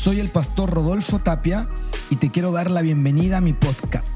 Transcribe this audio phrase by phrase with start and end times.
[0.00, 1.68] Soy el pastor Rodolfo Tapia
[2.08, 4.08] y te quiero dar la bienvenida a mi podcast,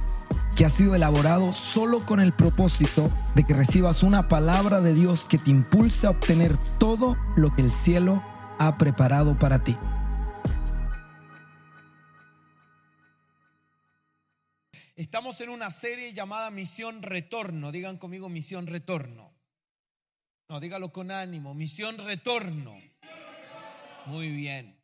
[0.57, 5.27] que ha sido elaborado solo con el propósito de que recibas una palabra de Dios
[5.27, 8.25] que te impulse a obtener todo lo que el cielo
[8.59, 9.77] ha preparado para ti.
[14.96, 17.73] Estamos en una serie llamada Misión Retorno.
[17.73, 19.35] Digan conmigo Misión Retorno.
[20.48, 21.53] No, dígalo con ánimo.
[21.53, 22.75] Misión Retorno.
[24.07, 24.82] Muy bien.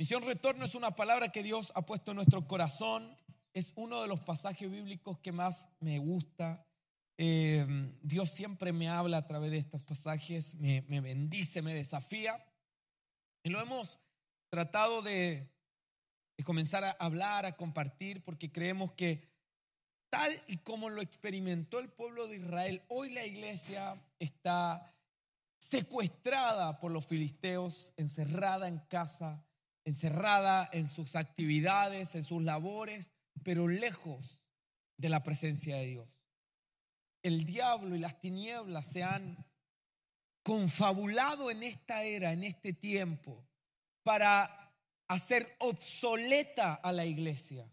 [0.00, 3.14] Misión retorno es una palabra que Dios ha puesto en nuestro corazón.
[3.52, 6.66] Es uno de los pasajes bíblicos que más me gusta.
[7.18, 7.66] Eh,
[8.00, 12.42] Dios siempre me habla a través de estos pasajes, me, bendice, me desafía.
[13.42, 13.98] Y lo hemos
[14.48, 15.52] tratado de
[16.46, 19.28] comenzar a hablar, a compartir, porque creemos que
[20.08, 24.94] tal y como lo experimentó el pueblo de Israel, hoy la iglesia está
[25.58, 29.44] secuestrada por los filisteos, encerrada en casa,
[29.84, 34.40] encerrada en sus actividades, en sus labores, pero lejos
[34.96, 36.08] de la presencia de Dios.
[37.22, 39.46] El diablo y las tinieblas se han
[40.42, 43.46] confabulado en esta era, en este tiempo,
[44.02, 44.74] para
[45.08, 47.70] hacer obsoleta a la iglesia.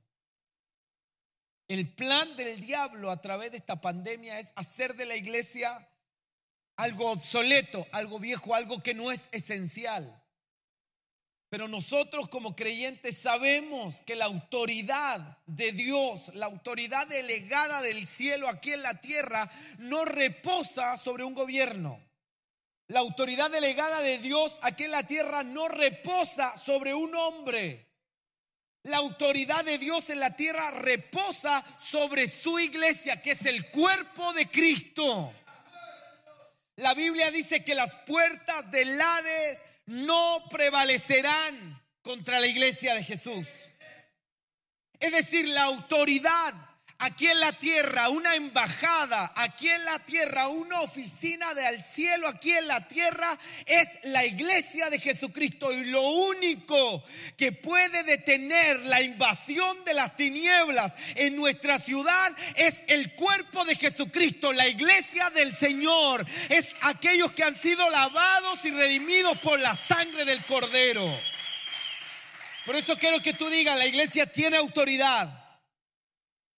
[1.67, 5.89] El plan del diablo a través de esta pandemia es hacer de la iglesia
[6.77, 10.23] algo obsoleto, algo viejo, algo que no es esencial.
[11.49, 18.49] Pero nosotros como creyentes sabemos que la autoridad de Dios, la autoridad delegada del cielo
[18.49, 22.01] aquí en la tierra, no reposa sobre un gobierno.
[22.87, 27.87] La autoridad delegada de Dios aquí en la tierra no reposa sobre un hombre.
[28.83, 34.33] La autoridad de Dios en la tierra reposa sobre su iglesia, que es el cuerpo
[34.33, 35.33] de Cristo.
[36.77, 43.47] La Biblia dice que las puertas del Hades no prevalecerán contra la iglesia de Jesús.
[44.99, 46.53] Es decir, la autoridad
[46.99, 52.51] aquí en la tierra, una embajada aquí en la tierra, una oficina del cielo aquí
[52.51, 55.71] en la tierra, es la iglesia de Jesucristo.
[55.71, 57.03] Y lo único
[57.37, 63.75] que puede detener la invasión de las tinieblas en nuestra ciudad es el cuerpo de
[63.75, 66.25] Jesucristo, la iglesia del Señor.
[66.49, 71.19] Es aquellos que han sido lavados y redimidos por la sangre del Cordero.
[72.65, 75.46] Por eso quiero que tú digas, la iglesia tiene autoridad.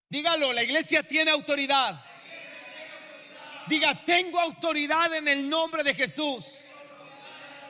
[0.10, 2.04] Dígalo, la iglesia tiene autoridad.
[3.68, 6.46] Diga, tengo autoridad en el nombre de Jesús.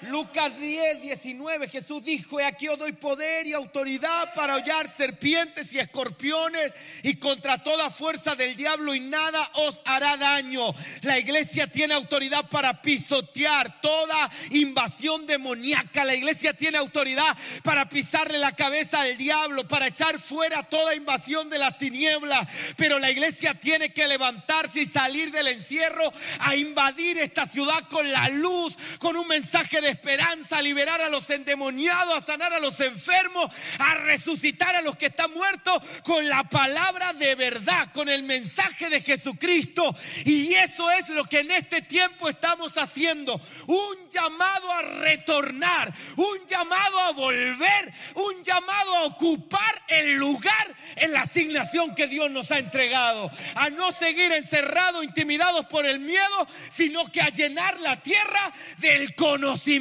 [0.04, 5.80] Lucas 10, 19, Jesús dijo, aquí os doy poder y autoridad para hollar serpientes y
[5.80, 6.74] escorpiones
[7.04, 10.74] y contra toda fuerza del diablo y nada os hará daño.
[11.02, 16.06] La iglesia tiene autoridad para pisotear toda invasión demoníaca.
[16.06, 21.50] La iglesia tiene autoridad para pisarle la cabeza al diablo, para echar fuera toda invasión
[21.50, 22.48] de las tinieblas.
[22.78, 28.10] Pero la iglesia tiene que levantarse y salir del encierro a invadir esta ciudad con
[28.12, 32.60] la luz, con un mensaje de esperanza, a liberar a los endemoniados, a sanar a
[32.60, 38.10] los enfermos, a resucitar a los que están muertos con la palabra de verdad, con
[38.10, 39.96] el mensaje de Jesucristo.
[40.26, 43.42] Y eso es lo que en este tiempo estamos haciendo.
[43.68, 51.14] Un llamado a retornar, un llamado a volver, un llamado a ocupar el lugar en
[51.14, 53.32] la asignación que Dios nos ha entregado.
[53.56, 59.16] A no seguir encerrados, intimidados por el miedo, sino que a llenar la tierra del
[59.16, 59.79] conocimiento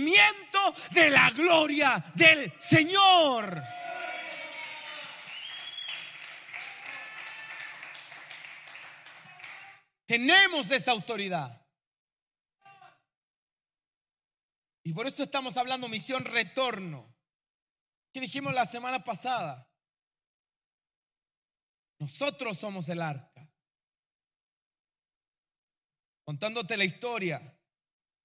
[0.91, 3.63] de la gloria del Señor.
[10.07, 11.67] Tenemos esa autoridad.
[14.83, 17.15] Y por eso estamos hablando misión retorno.
[18.11, 19.71] ¿Qué dijimos la semana pasada?
[21.99, 23.53] Nosotros somos el arca.
[26.25, 27.59] Contándote la historia,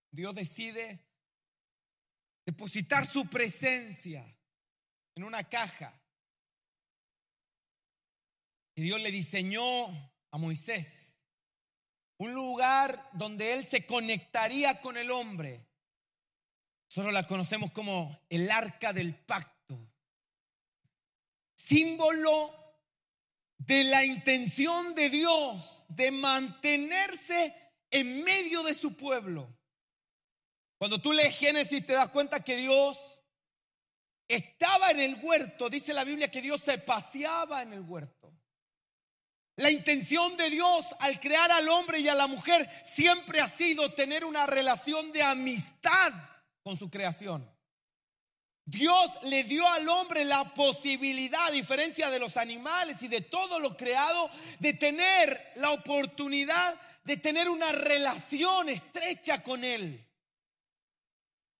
[0.09, 1.05] Dios decide
[2.45, 4.25] depositar su presencia
[5.15, 5.99] en una caja.
[8.75, 9.87] Y Dios le diseñó
[10.31, 11.15] a Moisés
[12.17, 15.67] un lugar donde él se conectaría con el hombre.
[16.89, 19.79] Nosotros la conocemos como el arca del pacto.
[21.55, 22.53] Símbolo
[23.57, 27.55] de la intención de Dios de mantenerse
[27.89, 29.55] en medio de su pueblo.
[30.83, 32.97] Cuando tú lees Génesis te das cuenta que Dios
[34.27, 35.69] estaba en el huerto.
[35.69, 38.33] Dice la Biblia que Dios se paseaba en el huerto.
[39.55, 43.93] La intención de Dios al crear al hombre y a la mujer siempre ha sido
[43.93, 46.11] tener una relación de amistad
[46.63, 47.49] con su creación.
[48.65, 53.57] Dios le dio al hombre la posibilidad, a diferencia de los animales y de todo
[53.57, 54.29] lo creado,
[54.59, 60.05] de tener la oportunidad de tener una relación estrecha con Él.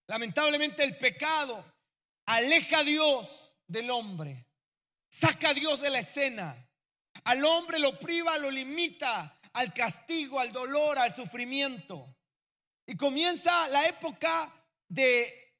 [0.08, 1.64] Lamentablemente el pecado
[2.26, 4.48] aleja a Dios del hombre,
[5.10, 6.70] saca a Dios de la escena.
[7.24, 12.18] Al hombre lo priva, lo limita al castigo, al dolor, al sufrimiento.
[12.86, 14.52] Y comienza la época
[14.90, 15.56] de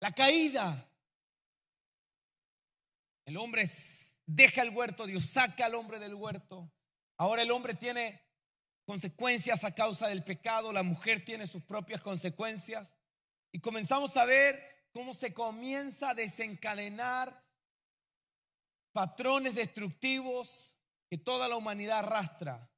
[0.00, 0.90] la caída.
[3.24, 3.64] El hombre
[4.26, 6.70] deja el huerto, Dios saca al hombre del huerto.
[7.16, 8.22] Ahora el hombre tiene
[8.84, 12.95] consecuencias a causa del pecado, la mujer tiene sus propias consecuencias.
[13.56, 17.42] Y comenzamos a ver cómo se comienza a desencadenar
[18.92, 20.76] patrones destructivos
[21.08, 22.70] que toda la humanidad arrastra.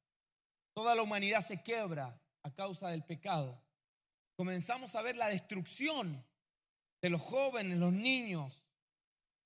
[0.76, 3.60] Toda la humanidad se quiebra a causa del pecado.
[4.36, 6.24] Comenzamos a ver la destrucción
[7.02, 8.64] de los jóvenes, los niños,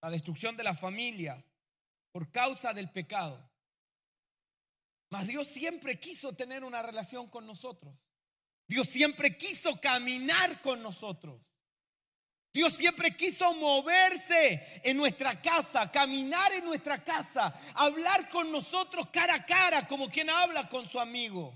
[0.03, 1.49] la destrucción de las familias
[2.13, 3.43] por causa del pecado.
[5.11, 7.97] Mas Dios siempre quiso tener una relación con nosotros.
[8.73, 11.39] Dios siempre quiso caminar con nosotros.
[12.55, 19.35] Dios siempre quiso moverse en nuestra casa, caminar en nuestra casa, hablar con nosotros cara
[19.35, 21.53] a cara como quien habla con su amigo.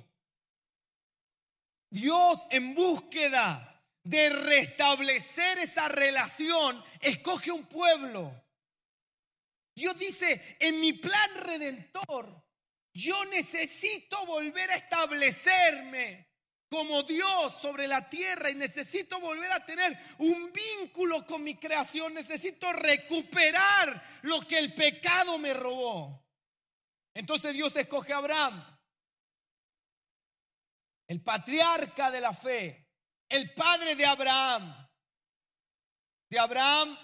[1.88, 8.44] Dios en búsqueda de restablecer esa relación, escoge un pueblo.
[9.74, 12.44] Dios dice, en mi plan redentor,
[12.92, 16.25] yo necesito volver a establecerme
[16.68, 22.14] como Dios sobre la tierra y necesito volver a tener un vínculo con mi creación.
[22.14, 26.26] Necesito recuperar lo que el pecado me robó.
[27.14, 28.78] Entonces Dios escoge a Abraham,
[31.08, 32.90] el patriarca de la fe,
[33.28, 34.82] el padre de Abraham.
[36.28, 36.98] De Abraham,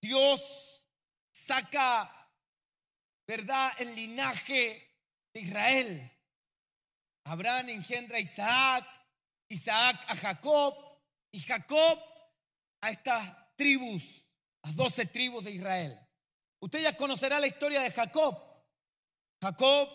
[0.00, 0.86] Dios
[1.32, 2.30] saca,
[3.26, 4.98] ¿verdad?, el linaje
[5.32, 6.13] de Israel.
[7.24, 8.86] Abraham engendra a Isaac,
[9.48, 10.74] Isaac a Jacob
[11.32, 11.98] y Jacob
[12.80, 14.26] a estas tribus,
[14.62, 15.98] las doce tribus de Israel.
[16.60, 18.38] Usted ya conocerá la historia de Jacob.
[19.42, 19.88] Jacob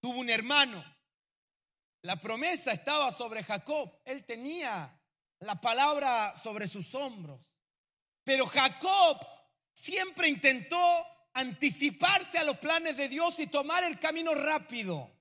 [0.00, 0.84] tuvo un hermano.
[2.02, 4.00] La promesa estaba sobre Jacob.
[4.04, 4.98] Él tenía
[5.40, 7.40] la palabra sobre sus hombros.
[8.24, 9.18] Pero Jacob
[9.74, 15.17] siempre intentó anticiparse a los planes de Dios y tomar el camino rápido.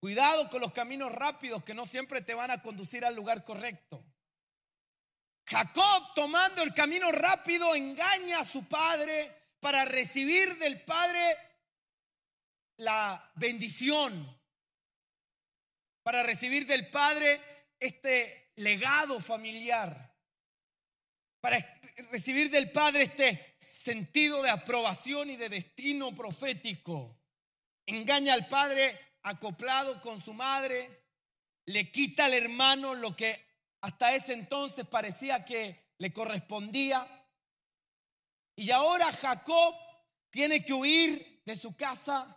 [0.00, 4.02] Cuidado con los caminos rápidos que no siempre te van a conducir al lugar correcto.
[5.46, 11.36] Jacob tomando el camino rápido engaña a su padre para recibir del padre
[12.78, 14.40] la bendición,
[16.02, 17.42] para recibir del padre
[17.78, 20.16] este legado familiar,
[21.40, 21.78] para
[22.10, 27.18] recibir del padre este sentido de aprobación y de destino profético.
[27.84, 31.04] Engaña al padre acoplado con su madre,
[31.66, 33.44] le quita al hermano lo que
[33.80, 37.06] hasta ese entonces parecía que le correspondía.
[38.56, 39.74] Y ahora Jacob
[40.30, 42.36] tiene que huir de su casa,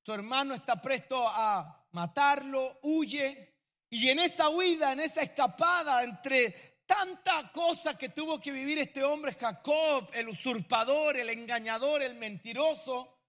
[0.00, 3.56] su hermano está presto a matarlo, huye.
[3.88, 9.04] Y en esa huida, en esa escapada entre tanta cosa que tuvo que vivir este
[9.04, 13.21] hombre Jacob, el usurpador, el engañador, el mentiroso,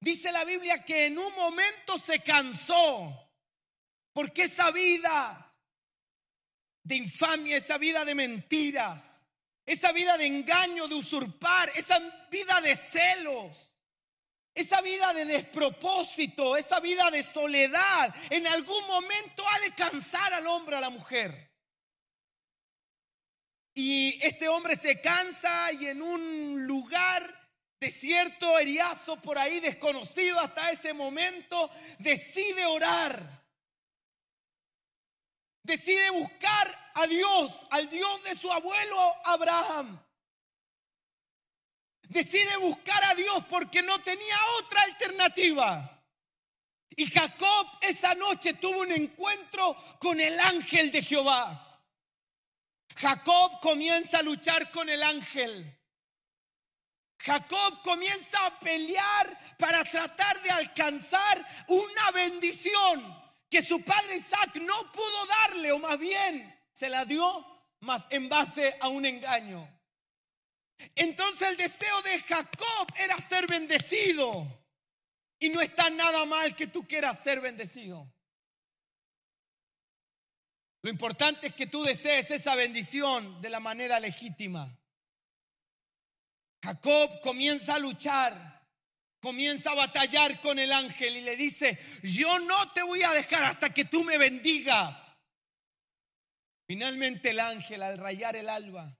[0.00, 3.30] Dice la Biblia que en un momento se cansó,
[4.14, 5.54] porque esa vida
[6.82, 9.26] de infamia, esa vida de mentiras,
[9.66, 11.98] esa vida de engaño, de usurpar, esa
[12.30, 13.70] vida de celos,
[14.54, 20.46] esa vida de despropósito, esa vida de soledad, en algún momento ha de cansar al
[20.46, 21.50] hombre, a la mujer.
[23.74, 27.39] Y este hombre se cansa y en un lugar
[27.80, 33.40] desierto, eriazo por ahí, desconocido hasta ese momento, decide orar.
[35.62, 40.02] Decide buscar a Dios, al Dios de su abuelo Abraham.
[42.02, 46.04] Decide buscar a Dios porque no tenía otra alternativa.
[46.90, 51.80] Y Jacob esa noche tuvo un encuentro con el ángel de Jehová.
[52.96, 55.79] Jacob comienza a luchar con el ángel.
[57.22, 63.14] Jacob comienza a pelear para tratar de alcanzar una bendición
[63.48, 67.44] que su padre Isaac no pudo darle, o más bien se la dio,
[67.80, 69.68] más en base a un engaño.
[70.94, 74.46] Entonces el deseo de Jacob era ser bendecido.
[75.38, 78.10] Y no está nada mal que tú quieras ser bendecido.
[80.82, 84.79] Lo importante es que tú desees esa bendición de la manera legítima.
[86.62, 88.68] Jacob comienza a luchar,
[89.20, 93.44] comienza a batallar con el ángel y le dice, yo no te voy a dejar
[93.44, 95.18] hasta que tú me bendigas.
[96.66, 98.96] Finalmente el ángel al rayar el alba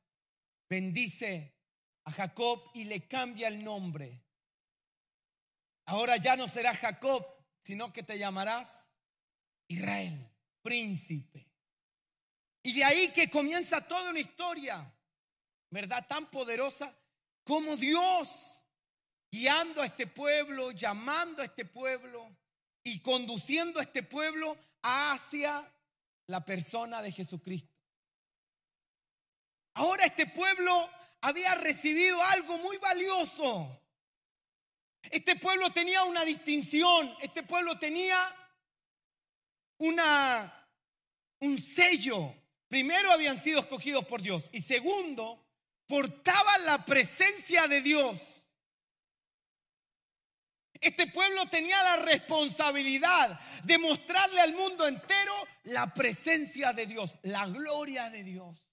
[0.69, 1.57] bendice
[2.05, 4.25] a Jacob y le cambia el nombre.
[5.87, 7.26] Ahora ya no será Jacob,
[7.62, 8.93] sino que te llamarás
[9.69, 10.31] Israel,
[10.62, 11.50] príncipe.
[12.62, 14.93] Y de ahí que comienza toda una historia,
[15.71, 16.07] ¿verdad?
[16.07, 16.97] Tan poderosa
[17.50, 18.62] como Dios
[19.28, 22.30] guiando a este pueblo, llamando a este pueblo
[22.85, 25.69] y conduciendo a este pueblo hacia
[26.28, 27.75] la persona de Jesucristo.
[29.75, 30.88] Ahora este pueblo
[31.23, 33.83] había recibido algo muy valioso.
[35.11, 38.33] Este pueblo tenía una distinción, este pueblo tenía
[39.78, 40.69] una,
[41.40, 42.33] un sello.
[42.69, 45.50] Primero habían sido escogidos por Dios y segundo,
[45.90, 48.23] portaban la presencia de Dios.
[50.80, 57.47] Este pueblo tenía la responsabilidad de mostrarle al mundo entero la presencia de Dios, la
[57.47, 58.64] gloria de Dios.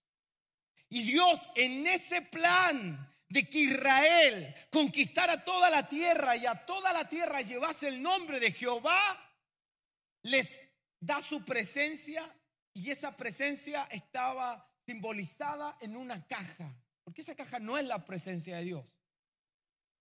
[0.89, 6.93] Y Dios en ese plan de que Israel conquistara toda la tierra y a toda
[6.93, 9.35] la tierra llevase el nombre de Jehová,
[10.21, 10.47] les
[10.99, 12.31] da su presencia
[12.73, 16.73] y esa presencia estaba simbolizada en una caja,
[17.07, 18.85] porque esa caja no es la presencia de Dios.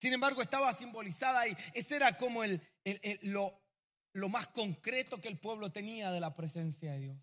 [0.01, 1.57] Sin embargo, estaba simbolizada ahí.
[1.73, 2.61] Ese era como el,
[3.23, 3.63] lo,
[4.29, 7.19] más concreto que el pueblo tenía de la presencia de Dios.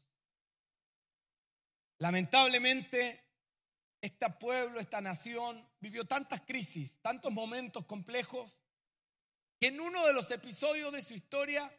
[1.99, 3.25] Lamentablemente,
[3.99, 8.57] este pueblo, esta nación, vivió tantas crisis, tantos momentos complejos,
[9.59, 11.69] que en uno de los episodios de su historia,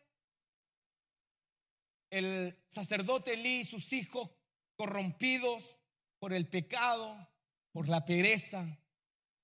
[2.10, 4.30] el sacerdote Elí y sus hijos,
[4.76, 5.78] corrompidos
[6.18, 7.30] por el pecado,
[7.74, 8.78] por la pereza,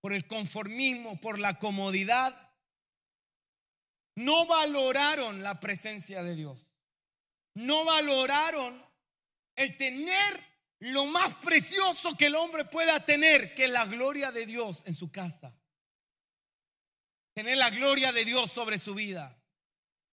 [0.01, 2.53] por el conformismo, por la comodidad,
[4.15, 6.65] no valoraron la presencia de Dios.
[7.55, 8.87] No valoraron
[9.57, 10.47] el tener
[10.79, 15.11] lo más precioso que el hombre pueda tener, que la gloria de Dios en su
[15.11, 15.53] casa.
[17.35, 19.40] Tener la gloria de Dios sobre su vida.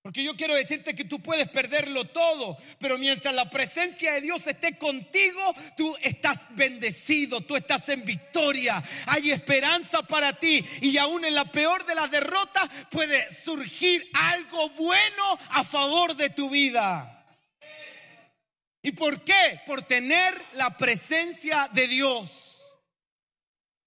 [0.07, 4.47] Porque yo quiero decirte que tú puedes perderlo todo, pero mientras la presencia de Dios
[4.47, 11.25] esté contigo, tú estás bendecido, tú estás en victoria, hay esperanza para ti y aún
[11.25, 17.25] en la peor de las derrotas puede surgir algo bueno a favor de tu vida.
[18.81, 19.59] ¿Y por qué?
[19.65, 22.46] Por tener la presencia de Dios.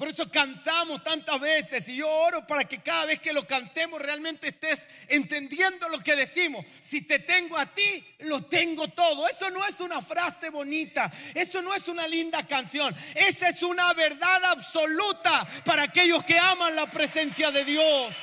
[0.01, 4.01] Por eso cantamos tantas veces y yo oro para que cada vez que lo cantemos
[4.01, 6.65] realmente estés entendiendo lo que decimos.
[6.81, 9.29] Si te tengo a ti, lo tengo todo.
[9.29, 13.93] Eso no es una frase bonita, eso no es una linda canción, esa es una
[13.93, 18.15] verdad absoluta para aquellos que aman la presencia de Dios.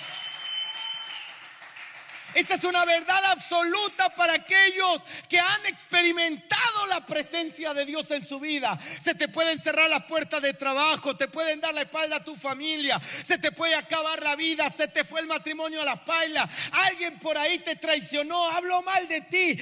[2.38, 8.24] Esa es una verdad absoluta para aquellos que han experimentado la presencia de Dios en
[8.24, 8.78] su vida.
[9.02, 12.36] Se te pueden cerrar las puertas de trabajo, te pueden dar la espalda a tu
[12.36, 16.48] familia, se te puede acabar la vida, se te fue el matrimonio a la espalda,
[16.74, 19.58] alguien por ahí te traicionó, habló mal de ti.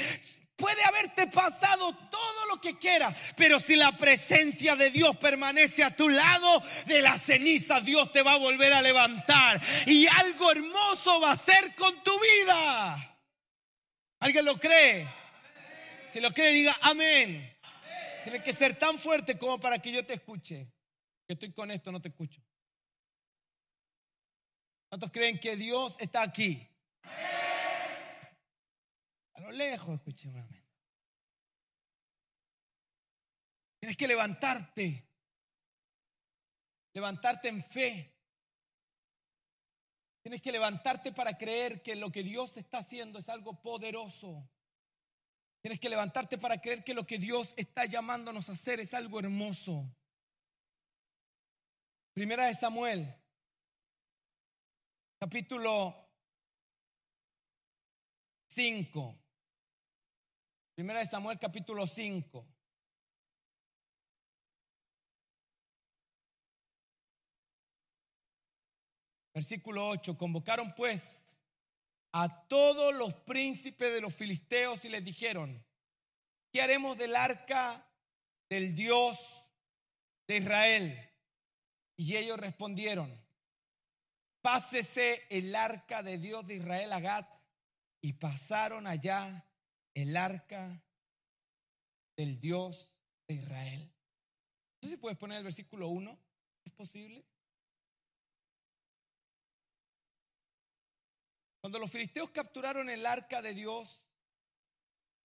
[0.55, 5.95] Puede haberte pasado todo lo que quiera, pero si la presencia de Dios permanece a
[5.95, 11.19] tu lado, de las cenizas Dios te va a volver a levantar y algo hermoso
[11.19, 13.17] va a ser con tu vida.
[14.19, 15.07] ¿Alguien lo cree?
[16.11, 17.53] Si lo cree, diga amén.
[18.23, 20.71] Tiene que ser tan fuerte como para que yo te escuche.
[21.27, 22.41] Que estoy con esto, no te escucho.
[24.87, 26.65] ¿Cuántos creen que Dios está aquí?
[29.35, 30.63] A lo lejos, escuché un amén.
[33.79, 35.07] Tienes que levantarte.
[36.93, 38.13] Levantarte en fe.
[40.21, 44.49] Tienes que levantarte para creer que lo que Dios está haciendo es algo poderoso.
[45.61, 49.19] Tienes que levantarte para creer que lo que Dios está llamándonos a hacer es algo
[49.19, 49.85] hermoso.
[52.13, 53.13] Primera de Samuel,
[55.19, 55.93] capítulo
[58.47, 59.24] 5.
[60.75, 62.45] Primera de Samuel capítulo 5.
[69.33, 70.17] Versículo 8.
[70.17, 71.41] Convocaron pues
[72.11, 75.65] a todos los príncipes de los filisteos y les dijeron,
[76.51, 77.89] ¿qué haremos del arca
[78.49, 79.17] del Dios
[80.27, 81.09] de Israel?
[81.95, 83.17] Y ellos respondieron,
[84.41, 87.29] pásese el arca de Dios de Israel a Gat.
[88.01, 89.45] Y pasaron allá
[89.95, 90.83] el arca
[92.15, 92.91] del Dios
[93.27, 93.91] de Israel.
[94.81, 96.19] No sé si puedes poner el versículo 1,
[96.65, 97.25] es posible.
[101.61, 104.03] Cuando los filisteos capturaron el arca de Dios,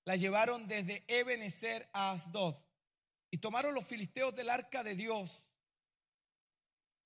[0.07, 2.57] la llevaron desde Ebenezer a Asdod.
[3.31, 5.45] Y tomaron los filisteos del arca de Dios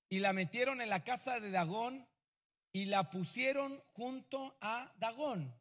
[0.09, 2.07] y la metieron en la casa de Dagón
[2.71, 5.53] y la pusieron junto a Dagón.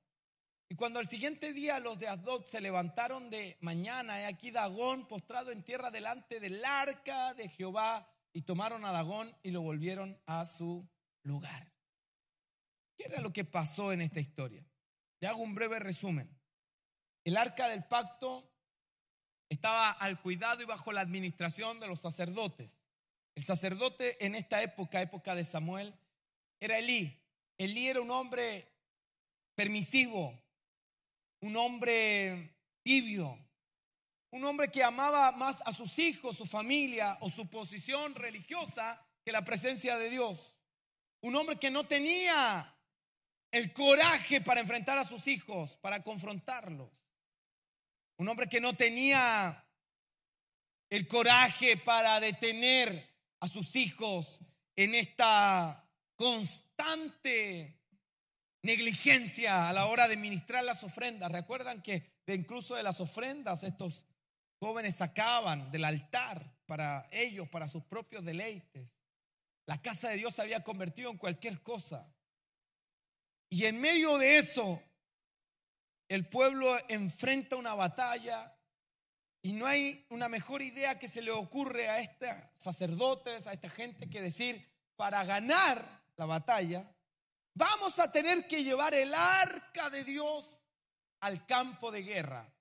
[0.74, 5.06] Y cuando al siguiente día los de Asdod se levantaron de mañana, he aquí Dagón
[5.06, 10.20] postrado en tierra delante del arca de Jehová, y tomaron a Dagón y lo volvieron
[10.26, 10.84] a su
[11.22, 11.70] lugar.
[12.98, 14.66] ¿Qué era lo que pasó en esta historia?
[15.20, 16.28] Le hago un breve resumen.
[17.22, 18.52] El arca del pacto
[19.48, 22.82] estaba al cuidado y bajo la administración de los sacerdotes.
[23.36, 25.94] El sacerdote en esta época, época de Samuel,
[26.58, 27.16] era Elí.
[27.58, 28.68] Elí era un hombre
[29.54, 30.43] permisivo,
[31.44, 33.38] un hombre tibio,
[34.30, 39.30] un hombre que amaba más a sus hijos, su familia o su posición religiosa que
[39.30, 40.54] la presencia de Dios.
[41.20, 42.74] Un hombre que no tenía
[43.50, 46.90] el coraje para enfrentar a sus hijos, para confrontarlos.
[48.16, 49.66] Un hombre que no tenía
[50.88, 53.06] el coraje para detener
[53.40, 54.40] a sus hijos
[54.76, 55.86] en esta
[56.16, 57.83] constante
[58.64, 61.30] negligencia a la hora de ministrar las ofrendas.
[61.30, 64.04] Recuerdan que de incluso de las ofrendas estos
[64.58, 68.88] jóvenes sacaban del altar para ellos, para sus propios deleites.
[69.66, 72.10] La casa de Dios se había convertido en cualquier cosa.
[73.50, 74.82] Y en medio de eso,
[76.08, 78.56] el pueblo enfrenta una batalla
[79.42, 83.68] y no hay una mejor idea que se le ocurre a estos sacerdotes, a esta
[83.68, 84.66] gente que decir,
[84.96, 86.93] para ganar la batalla,
[87.54, 90.62] vamos a tener que llevar el arca de Dios
[91.20, 92.52] al campo de guerra.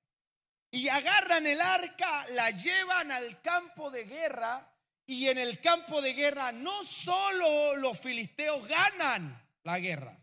[0.72, 4.72] Y agarran el arca, la llevan al campo de guerra
[5.06, 10.18] y en el campo de guerra no solo los filisteos ganan la guerra,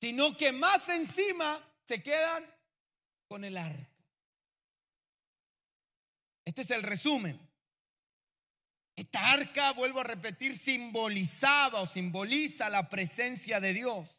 [0.00, 2.44] sino que más encima se quedan
[3.28, 3.88] con el arca.
[6.44, 7.49] Este es el resumen.
[9.00, 14.14] Esta arca, vuelvo a repetir, simbolizaba o simboliza la presencia de Dios.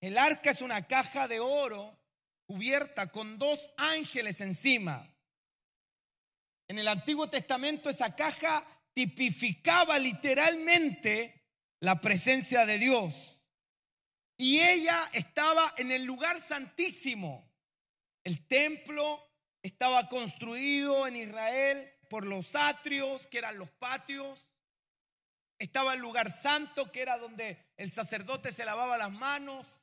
[0.00, 1.96] El arca es una caja de oro
[2.44, 5.14] cubierta con dos ángeles encima.
[6.66, 11.44] En el Antiguo Testamento esa caja tipificaba literalmente
[11.78, 13.38] la presencia de Dios.
[14.36, 17.48] Y ella estaba en el lugar santísimo.
[18.24, 19.24] El templo
[19.62, 24.48] estaba construido en Israel por los atrios, que eran los patios.
[25.58, 29.80] Estaba el lugar santo, que era donde el sacerdote se lavaba las manos.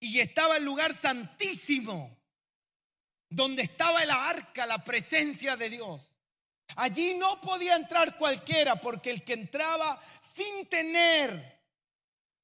[0.00, 2.16] Y estaba el lugar santísimo,
[3.28, 6.10] donde estaba el arca, la presencia de Dios.
[6.76, 10.00] Allí no podía entrar cualquiera, porque el que entraba
[10.34, 11.60] sin tener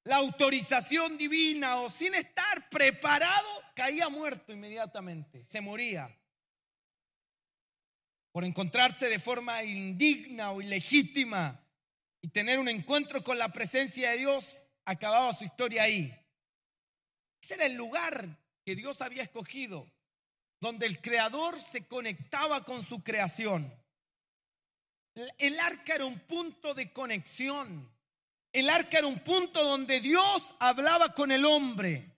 [0.03, 6.15] la autorización divina o sin estar preparado, caía muerto inmediatamente, se moría.
[8.33, 11.63] Por encontrarse de forma indigna o ilegítima
[12.19, 16.11] y tener un encuentro con la presencia de Dios, acababa su historia ahí.
[17.39, 19.87] Ese era el lugar que Dios había escogido,
[20.59, 23.71] donde el creador se conectaba con su creación.
[25.37, 27.87] El arca era un punto de conexión.
[28.51, 32.17] El arca era un punto donde Dios hablaba con el hombre.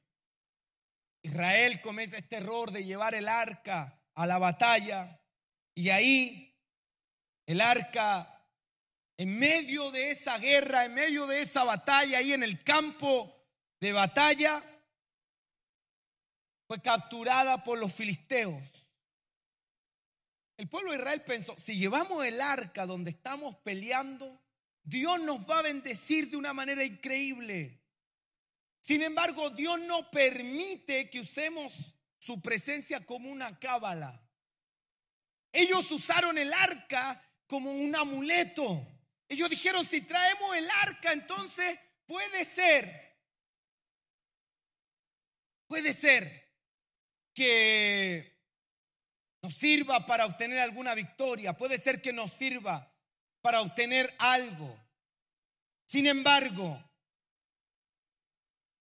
[1.23, 5.19] Israel comete este error de llevar el arca a la batalla
[5.75, 6.57] y ahí
[7.45, 8.41] el arca,
[9.17, 13.35] en medio de esa guerra, en medio de esa batalla, ahí en el campo
[13.79, 14.63] de batalla,
[16.67, 18.63] fue capturada por los filisteos.
[20.57, 24.41] El pueblo de Israel pensó, si llevamos el arca donde estamos peleando,
[24.81, 27.81] Dios nos va a bendecir de una manera increíble.
[28.79, 34.24] Sin embargo, Dios no permite que usemos su presencia como una cábala.
[35.57, 38.85] Ellos usaron el arca como un amuleto.
[39.29, 43.17] Ellos dijeron, si traemos el arca, entonces puede ser,
[45.65, 46.51] puede ser
[47.33, 48.37] que
[49.41, 52.93] nos sirva para obtener alguna victoria, puede ser que nos sirva
[53.39, 54.77] para obtener algo.
[55.85, 56.83] Sin embargo,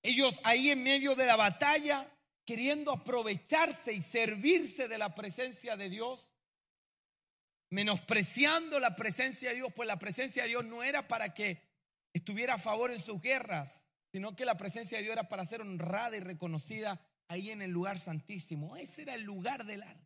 [0.03, 2.11] ellos ahí en medio de la batalla,
[2.45, 6.29] queriendo aprovecharse y servirse de la presencia de Dios,
[7.71, 11.63] menospreciando la presencia de Dios, pues la presencia de Dios no era para que
[12.13, 15.61] estuviera a favor en sus guerras, sino que la presencia de Dios era para ser
[15.61, 18.77] honrada y reconocida ahí en el lugar santísimo.
[18.77, 20.05] Ese era el lugar del arca.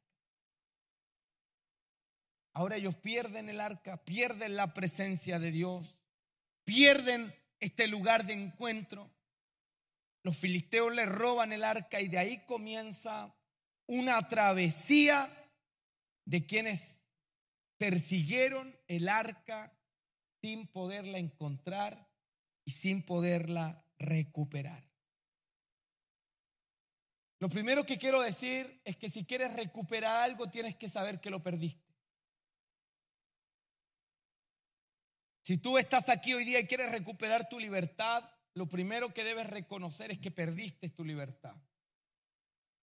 [2.55, 5.97] Ahora ellos pierden el arca, pierden la presencia de Dios,
[6.65, 9.11] pierden este lugar de encuentro.
[10.25, 13.35] los filisteos le roban el arca y de ahí comienza
[13.87, 15.33] una travesía
[16.27, 16.98] de quienes
[17.79, 19.73] persiguieron el arca
[20.43, 22.09] sin poderla encontrar
[22.65, 24.89] y sin poderla recuperar.
[27.41, 31.31] Lo primero que quiero decir es que si quieres recuperar algo tienes que saber que
[31.31, 31.89] lo perdiste.
[35.43, 39.47] Si tú estás aquí hoy día y quieres recuperar tu libertad, lo primero que debes
[39.47, 41.55] reconocer es que perdiste tu libertad.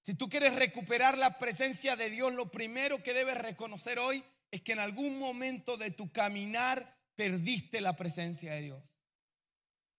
[0.02, 4.24] Si tú quieres recuperar la presencia de Dios, lo primero que debes reconocer hoy
[4.56, 8.84] es que en algún momento de tu caminar perdiste la presencia de Dios.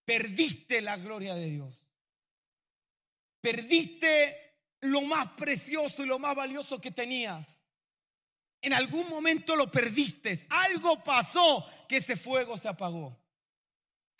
[0.04, 1.78] Perdiste la gloria de Dios.
[3.40, 7.60] Perdiste lo más precioso y lo más valioso que tenías.
[8.62, 10.46] En algún momento lo perdiste.
[10.48, 13.14] Algo pasó que ese fuego se apagó.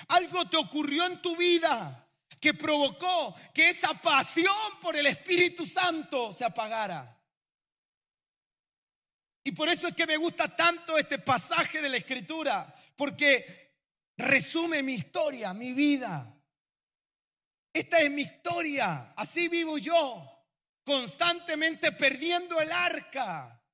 [0.08, 2.06] Algo te ocurrió en tu vida
[2.38, 7.15] que provocó que esa pasión por el Espíritu Santo se apagara.
[9.46, 13.76] Y por eso es que me gusta tanto este pasaje de la Escritura, porque
[14.16, 16.36] resume mi historia, mi vida.
[17.72, 20.32] Esta es mi historia, así vivo yo
[20.82, 23.64] constantemente perdiendo el arca,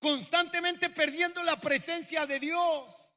[0.00, 3.14] constantemente perdiendo la presencia de Dios,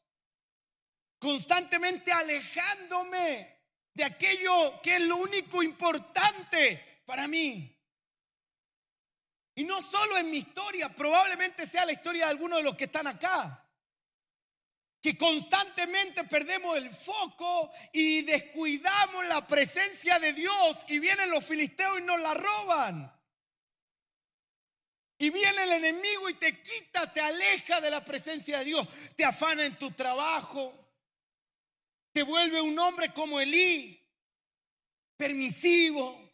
[1.18, 3.58] constantemente alejándome
[3.94, 7.79] de aquello que es lo único importante para mí.
[9.60, 12.86] Y no solo en mi historia, probablemente sea la historia de algunos de los que
[12.86, 13.66] están acá
[15.02, 22.00] que constantemente perdemos el foco y descuidamos la presencia de Dios y vienen los filisteos
[22.00, 23.14] y nos la roban.
[25.18, 29.26] Y viene el enemigo y te quita, te aleja de la presencia de Dios, te
[29.26, 30.74] afana en tu trabajo,
[32.14, 34.02] te vuelve un hombre como Elí,
[35.18, 36.29] permisivo,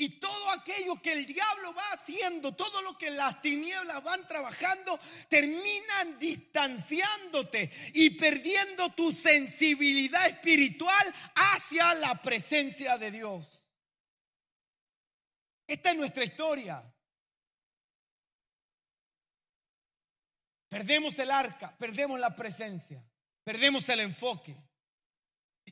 [0.00, 4.98] y todo aquello que el diablo va haciendo, todo lo que las tinieblas van trabajando,
[5.28, 13.66] terminan distanciándote y perdiendo tu sensibilidad espiritual hacia la presencia de Dios.
[15.66, 16.82] Esta es nuestra historia.
[20.70, 23.04] Perdemos el arca, perdemos la presencia,
[23.44, 24.56] perdemos el enfoque.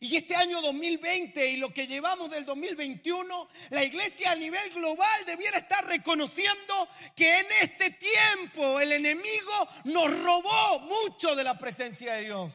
[0.01, 5.25] Y este año 2020 y lo que llevamos del 2021, la iglesia a nivel global
[5.27, 12.15] debiera estar reconociendo que en este tiempo el enemigo nos robó mucho de la presencia
[12.15, 12.53] de Dios.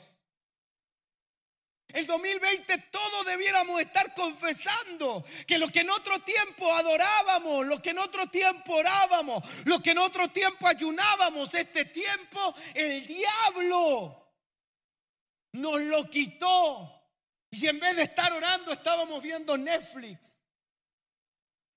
[1.89, 7.91] El 2020 todos debiéramos estar confesando que lo que en otro tiempo adorábamos, lo que
[7.91, 14.23] en otro tiempo orábamos, lo que en otro tiempo ayunábamos, este tiempo el diablo
[15.51, 17.02] nos lo quitó
[17.53, 20.39] y en vez de estar orando, estábamos viendo Netflix.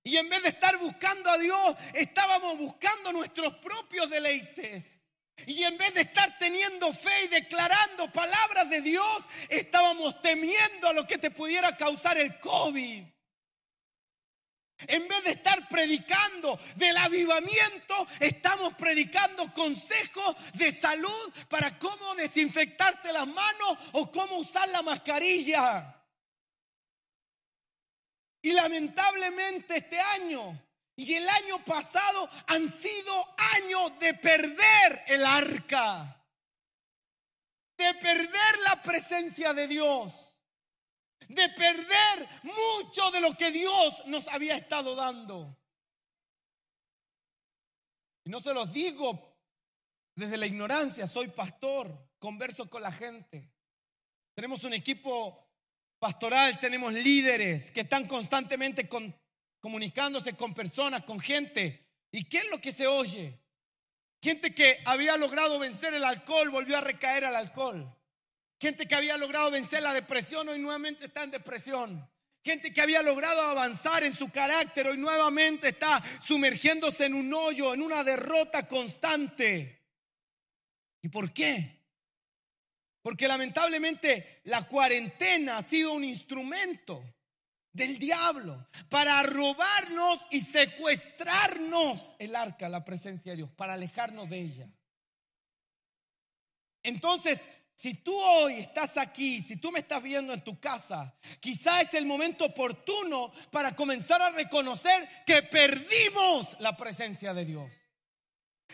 [0.03, 4.99] Y en vez de estar buscando a Dios, estábamos buscando nuestros propios deleites.
[5.45, 10.93] Y en vez de estar teniendo fe y declarando palabras de Dios, estábamos temiendo a
[10.93, 13.03] lo que te pudiera causar el COVID.
[14.79, 23.11] En vez de estar predicando del avivamiento, estamos predicando consejos de salud para cómo desinfectarte
[23.11, 25.95] las manos o cómo usar la mascarilla.
[28.41, 30.63] Y lamentablemente este año
[30.95, 36.23] y el año pasado han sido años de perder el arca,
[37.77, 40.26] de perder la presencia de Dios
[41.27, 45.57] de perder mucho de lo que Dios nos había estado dando.
[48.23, 49.37] Y no se los digo
[50.15, 53.51] desde la ignorancia, soy pastor, converso con la gente.
[54.33, 55.47] Tenemos un equipo
[55.99, 58.89] pastoral, tenemos líderes que están constantemente
[59.59, 61.87] comunicándose con personas, con gente.
[62.11, 63.39] ¿Y qué es lo que se oye?
[64.21, 67.96] Gente que había logrado vencer el alcohol volvió a recaer al alcohol.
[68.59, 72.09] Gente que había logrado vencer la depresión hoy nuevamente está en depresión.
[72.43, 77.73] Gente que había logrado avanzar en su carácter hoy nuevamente está sumergiéndose en un hoyo,
[77.73, 79.85] en una derrota constante.
[81.01, 81.83] ¿Y por qué?
[83.01, 87.03] Porque lamentablemente la cuarentena ha sido un instrumento
[87.71, 94.39] del diablo para robarnos y secuestrarnos el arca, la presencia de Dios, para alejarnos de
[94.39, 94.69] ella.
[96.81, 101.81] Entonces, si tú hoy estás aquí, si tú me estás viendo en tu casa, quizá
[101.81, 107.71] es el momento oportuno para comenzar a reconocer que perdimos la presencia de Dios.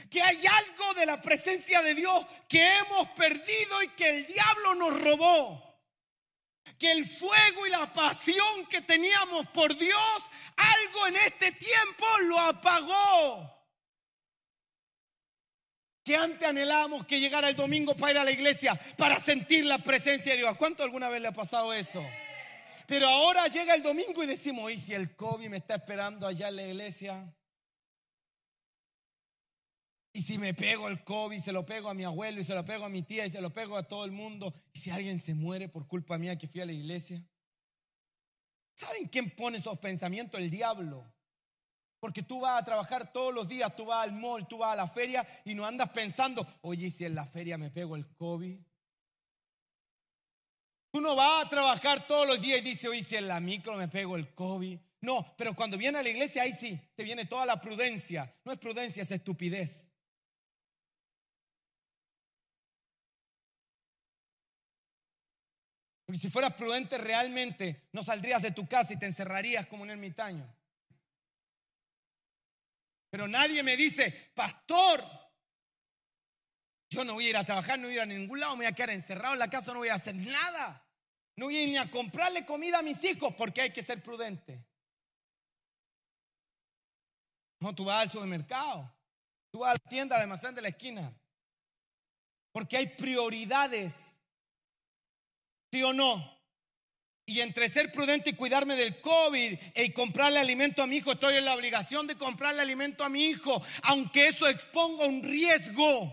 [0.09, 4.75] Que hay algo de la presencia de Dios que hemos perdido y que el diablo
[4.75, 5.73] nos robó
[6.79, 10.23] que el fuego y la pasión que teníamos por Dios,
[10.55, 13.52] algo en este tiempo lo apagó.
[16.03, 19.77] Que antes anhelábamos que llegara el domingo para ir a la iglesia, para sentir la
[19.79, 20.57] presencia de Dios.
[20.57, 22.03] ¿Cuánto alguna vez le ha pasado eso?
[22.87, 26.49] Pero ahora llega el domingo y decimos, ¿y si el COVID me está esperando allá
[26.49, 27.33] en la iglesia?
[30.15, 32.63] Y si me pego el COVID, se lo pego a mi abuelo y se lo
[32.63, 34.53] pego a mi tía y se lo pego a todo el mundo.
[34.71, 37.23] Y si alguien se muere por culpa mía que fui a la iglesia.
[38.75, 40.39] ¿Saben quién pone esos pensamientos?
[40.39, 41.11] El diablo.
[42.03, 44.75] Porque tú vas a trabajar todos los días, tú vas al mall, tú vas a
[44.75, 48.59] la feria y no andas pensando, oye, si en la feria me pego el COVID.
[50.91, 53.77] Tú no vas a trabajar todos los días y dices, oye, si en la micro
[53.77, 54.77] me pego el COVID.
[54.99, 58.35] No, pero cuando viene a la iglesia, ahí sí, te viene toda la prudencia.
[58.43, 59.89] No es prudencia, es estupidez.
[66.05, 69.89] Porque si fueras prudente realmente, no saldrías de tu casa y te encerrarías como un
[69.89, 70.53] ermitaño.
[73.13, 75.06] Pero nadie me dice, pastor,
[76.89, 78.65] yo no voy a ir a trabajar, no voy a ir a ningún lado, me
[78.65, 80.84] voy a quedar encerrado en la casa, no voy a hacer nada.
[81.36, 84.02] No voy a ir ni a comprarle comida a mis hijos porque hay que ser
[84.02, 84.65] prudente.
[87.60, 88.91] No, tú vas al supermercado,
[89.52, 91.15] tú vas a la tienda, al almacén de la esquina.
[92.52, 94.17] Porque hay prioridades
[95.71, 96.42] ¿Sí o no?
[97.25, 101.38] Y entre ser prudente y cuidarme del COVID y comprarle alimento a mi hijo, estoy
[101.38, 106.12] en la obligación de comprarle alimento a mi hijo, aunque eso exponga un riesgo.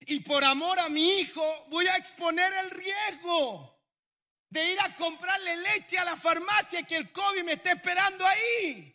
[0.00, 3.78] Y por amor a mi hijo voy a exponer el riesgo
[4.50, 8.94] de ir a comprarle leche a la farmacia que el COVID me esté esperando ahí.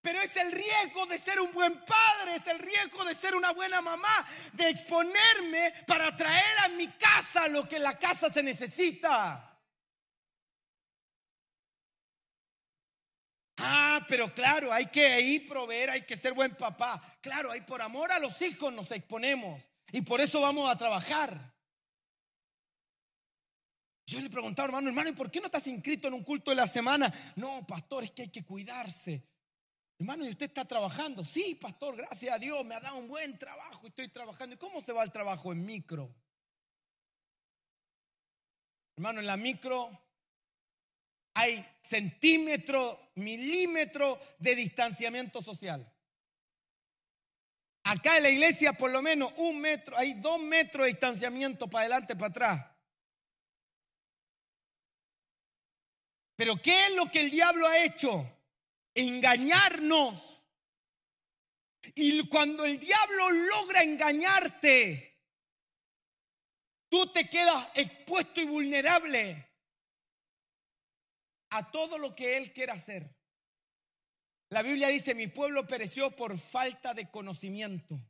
[0.00, 3.52] Pero es el riesgo de ser un buen padre, es el riesgo de ser una
[3.52, 9.47] buena mamá, de exponerme para traer a mi casa lo que la casa se necesita.
[13.58, 17.02] Ah, pero claro, hay que ir proveer, hay que ser buen papá.
[17.20, 21.54] Claro, hay por amor a los hijos nos exponemos y por eso vamos a trabajar.
[24.06, 26.56] Yo le preguntaba, hermano, hermano, ¿y por qué no estás inscrito en un culto de
[26.56, 27.12] la semana?
[27.36, 29.22] No, pastor, es que hay que cuidarse.
[29.98, 31.24] Hermano, ¿y usted está trabajando?
[31.24, 34.54] Sí, pastor, gracias a Dios, me ha dado un buen trabajo, estoy trabajando.
[34.54, 36.14] ¿Y cómo se va el trabajo en micro?
[38.96, 39.90] Hermano, en la micro
[41.38, 45.88] hay centímetro, milímetro de distanciamiento social.
[47.84, 51.82] Acá en la iglesia por lo menos un metro, hay dos metros de distanciamiento para
[51.82, 52.66] adelante, para atrás.
[56.34, 58.34] Pero ¿qué es lo que el diablo ha hecho?
[58.98, 60.42] engañarnos.
[61.94, 65.22] Y cuando el diablo logra engañarte,
[66.88, 69.47] tú te quedas expuesto y vulnerable
[71.50, 73.14] a todo lo que él quiera hacer.
[74.50, 78.00] La Biblia dice, mi pueblo pereció por falta de conocimiento.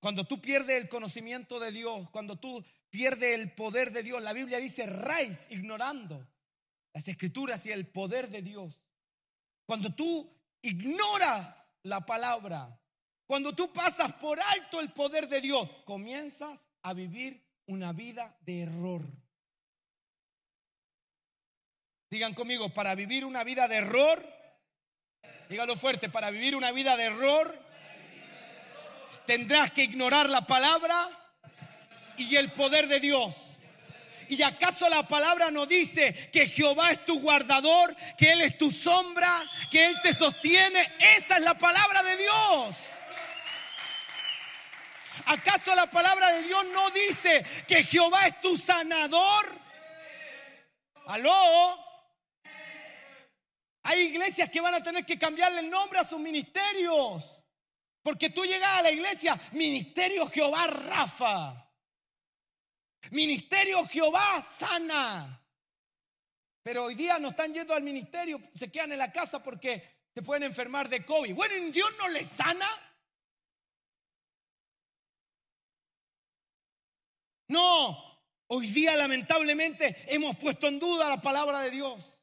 [0.00, 4.32] Cuando tú pierdes el conocimiento de Dios, cuando tú pierdes el poder de Dios, la
[4.32, 6.28] Biblia dice, raíz, ignorando
[6.92, 8.84] las escrituras y el poder de Dios.
[9.66, 10.30] Cuando tú
[10.62, 12.78] ignoras la palabra,
[13.26, 18.62] cuando tú pasas por alto el poder de Dios, comienzas a vivir una vida de
[18.62, 19.02] error.
[22.14, 24.24] Digan conmigo, para vivir una vida de error,
[25.48, 27.58] dígalo fuerte, para vivir una vida de error,
[29.26, 31.10] tendrás que ignorar la palabra
[32.16, 33.34] y el poder de Dios.
[34.28, 38.70] ¿Y acaso la palabra no dice que Jehová es tu guardador, que Él es tu
[38.70, 40.92] sombra, que Él te sostiene?
[41.16, 42.76] Esa es la palabra de Dios.
[45.26, 49.52] ¿Acaso la palabra de Dios no dice que Jehová es tu sanador?
[51.08, 51.83] ¿Aló?
[53.84, 57.42] Hay iglesias que van a tener que cambiarle el nombre a sus ministerios.
[58.02, 61.70] Porque tú llegas a la iglesia, Ministerio Jehová Rafa.
[63.10, 65.40] Ministerio Jehová sana.
[66.62, 70.22] Pero hoy día no están yendo al ministerio, se quedan en la casa porque se
[70.22, 71.34] pueden enfermar de COVID.
[71.34, 72.66] Bueno, Dios no les sana?
[77.48, 82.18] No, hoy día lamentablemente hemos puesto en duda la palabra de Dios.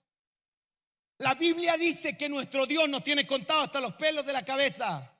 [1.21, 5.15] La Biblia dice que nuestro Dios nos tiene contado hasta los pelos de la cabeza.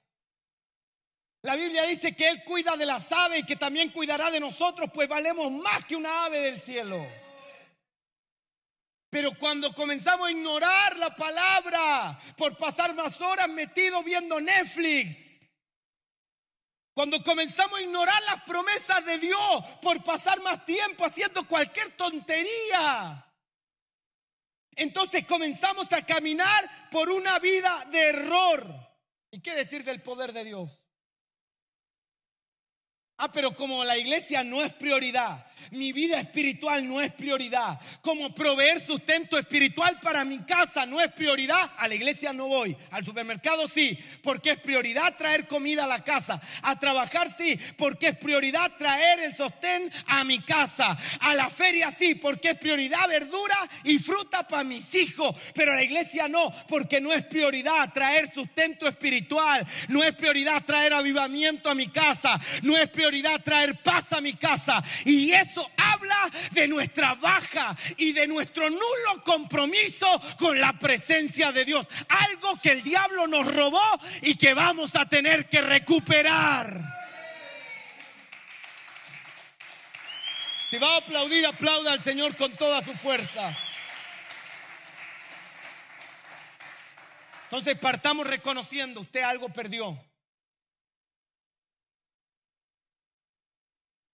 [1.44, 4.90] La Biblia dice que Él cuida de las aves y que también cuidará de nosotros,
[4.92, 7.06] pues valemos más que una ave del cielo.
[9.12, 15.28] Pero cuando comenzamos a ignorar la palabra por pasar más horas metidos viendo Netflix,
[16.94, 23.31] Cuando comenzamos a ignorar las promesas de Dios por pasar más tiempo haciendo cualquier tontería.
[24.76, 28.66] Entonces comenzamos a caminar por una vida de error.
[29.32, 30.82] ¿Y qué decir del poder de Dios?
[33.18, 38.34] Ah, pero como la iglesia no es prioridad, mi vida espiritual no es prioridad, como
[38.34, 43.06] proveer sustento espiritual para mi casa no es prioridad, a la iglesia no voy, al
[43.06, 48.18] supermercado sí, porque es prioridad traer comida a la casa, a trabajar sí, porque es
[48.18, 53.58] prioridad traer el sostén a mi casa, a la feria sí, porque es prioridad verdura
[53.84, 58.32] y fruta para mis hijos, pero a la iglesia no, porque no es prioridad traer
[58.34, 64.14] sustento espiritual, no es prioridad traer avivamiento a mi casa, no es prioridad traer paz
[64.14, 64.84] a mi casa.
[65.06, 71.66] Y eso habla de nuestra baja y de nuestro nulo compromiso con la presencia de
[71.66, 71.88] Dios.
[72.10, 73.82] Algo que el diablo nos robó
[74.22, 77.02] y que vamos a tener que recuperar.
[80.70, 83.58] Si va a aplaudir, aplauda al Señor con todas sus fuerzas.
[87.44, 90.02] Entonces partamos reconociendo, usted algo perdió.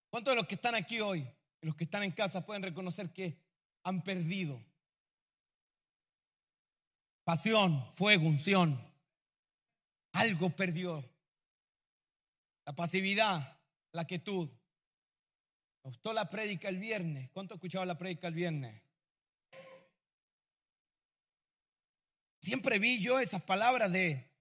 [0.10, 1.28] ¿Cuántos de los que están aquí hoy,
[1.62, 3.42] los que están en casa, pueden reconocer que
[3.84, 4.62] han perdido?
[7.24, 8.82] Pasión, fuego, unción.
[10.14, 11.04] Algo perdió.
[12.66, 13.60] La pasividad,
[13.92, 14.50] la quietud.
[15.84, 17.30] Me gustó la prédica el viernes.
[17.32, 18.82] ¿Cuánto escuchaba la prédica el viernes?
[22.42, 24.32] Siempre vi yo esas palabras de,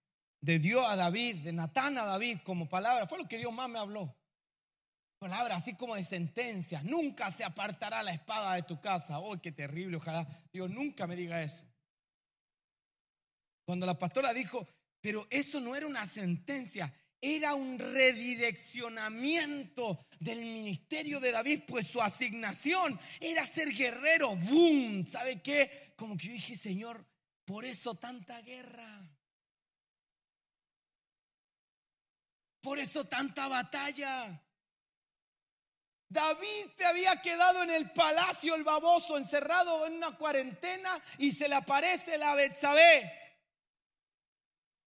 [0.41, 3.09] de Dios a David, de Natán a David como palabra.
[3.09, 4.17] Fue lo que Dios más me habló.
[5.19, 6.85] Palabra así como de sentencias.
[6.85, 9.19] Nunca se apartará la espada de tu casa.
[9.19, 9.97] Oh, qué terrible.
[9.97, 11.65] Ojalá Dios nunca me diga eso.
[13.65, 14.69] Cuando la pastora dijo,
[15.01, 22.01] pero eso no era una sentencia, era un redireccionamiento del ministerio de David, pues su
[22.01, 24.37] asignación era ser guerrero.
[24.37, 25.05] ¡Boom!
[25.07, 25.95] ¿Sabe qué?
[25.97, 27.05] Como que yo dije, Señor,
[27.45, 29.11] por eso tanta guerra.
[32.61, 34.41] Por eso tanta batalla.
[36.09, 41.49] David se había quedado en el palacio, el baboso, encerrado en una cuarentena y se
[41.49, 43.27] le aparece la Betsabé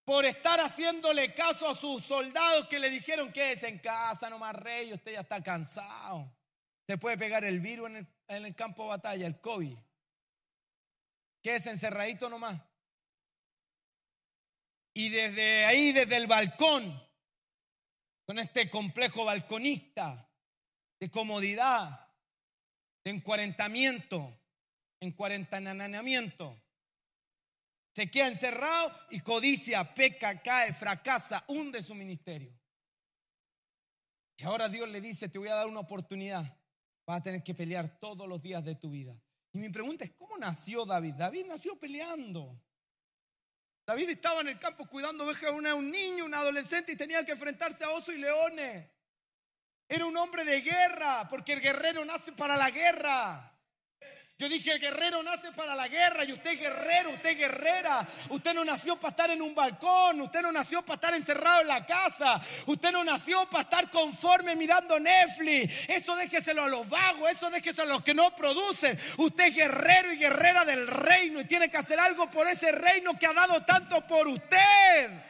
[0.09, 4.55] por estar haciéndole caso a sus soldados que le dijeron que es en casa nomás
[4.55, 6.35] rey, usted ya está cansado.
[6.87, 9.77] Se puede pegar el virus en el, en el campo de batalla, el COVID.
[11.43, 12.59] Que es encerradito nomás.
[14.95, 17.07] Y desde ahí, desde el balcón,
[18.25, 20.28] con este complejo balconista,
[20.99, 22.07] de comodidad,
[23.03, 24.37] de encuarentamiento,
[24.99, 26.61] encuarentanamiento.
[27.95, 32.53] Se queda encerrado y codicia, peca, cae, fracasa, hunde su ministerio.
[34.37, 36.57] Y ahora Dios le dice, te voy a dar una oportunidad.
[37.05, 39.19] Vas a tener que pelear todos los días de tu vida.
[39.51, 41.15] Y mi pregunta es, ¿cómo nació David?
[41.15, 42.61] David nació peleando.
[43.85, 47.83] David estaba en el campo cuidando ovejas, un niño, un adolescente y tenía que enfrentarse
[47.83, 48.93] a osos y leones.
[49.91, 53.51] Era un hombre de guerra, porque el guerrero nace para la guerra.
[54.37, 58.07] Yo dije, el guerrero nace para la guerra y usted es guerrero, usted es guerrera.
[58.29, 61.67] Usted no nació para estar en un balcón, usted no nació para estar encerrado en
[61.67, 65.89] la casa, usted no nació para estar conforme mirando Netflix.
[65.89, 68.97] Eso déjeselo a los vagos, eso déjeselo a los que no producen.
[69.17, 73.17] Usted es guerrero y guerrera del reino y tiene que hacer algo por ese reino
[73.19, 75.29] que ha dado tanto por usted.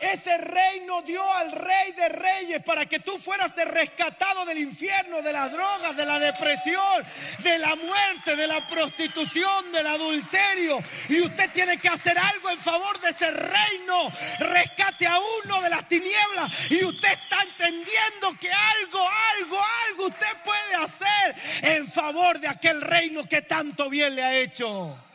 [0.00, 5.32] Ese reino dio al rey de reyes para que tú fueras rescatado del infierno, de
[5.32, 7.04] las drogas, de la depresión,
[7.40, 10.82] de la muerte, de la prostitución, del adulterio.
[11.08, 14.10] Y usted tiene que hacer algo en favor de ese reino.
[14.38, 16.50] Rescate a uno de las tinieblas.
[16.70, 19.58] Y usted está entendiendo que algo, algo,
[19.88, 25.07] algo usted puede hacer en favor de aquel reino que tanto bien le ha hecho.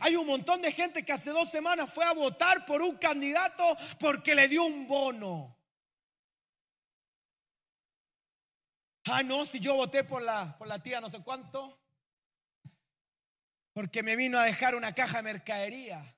[0.00, 3.76] Hay un montón de gente que hace dos semanas fue a votar por un candidato
[3.98, 5.56] porque le dio un bono.
[9.04, 11.78] Ah, no, si yo voté por la, por la tía no sé cuánto,
[13.74, 16.16] porque me vino a dejar una caja de mercadería.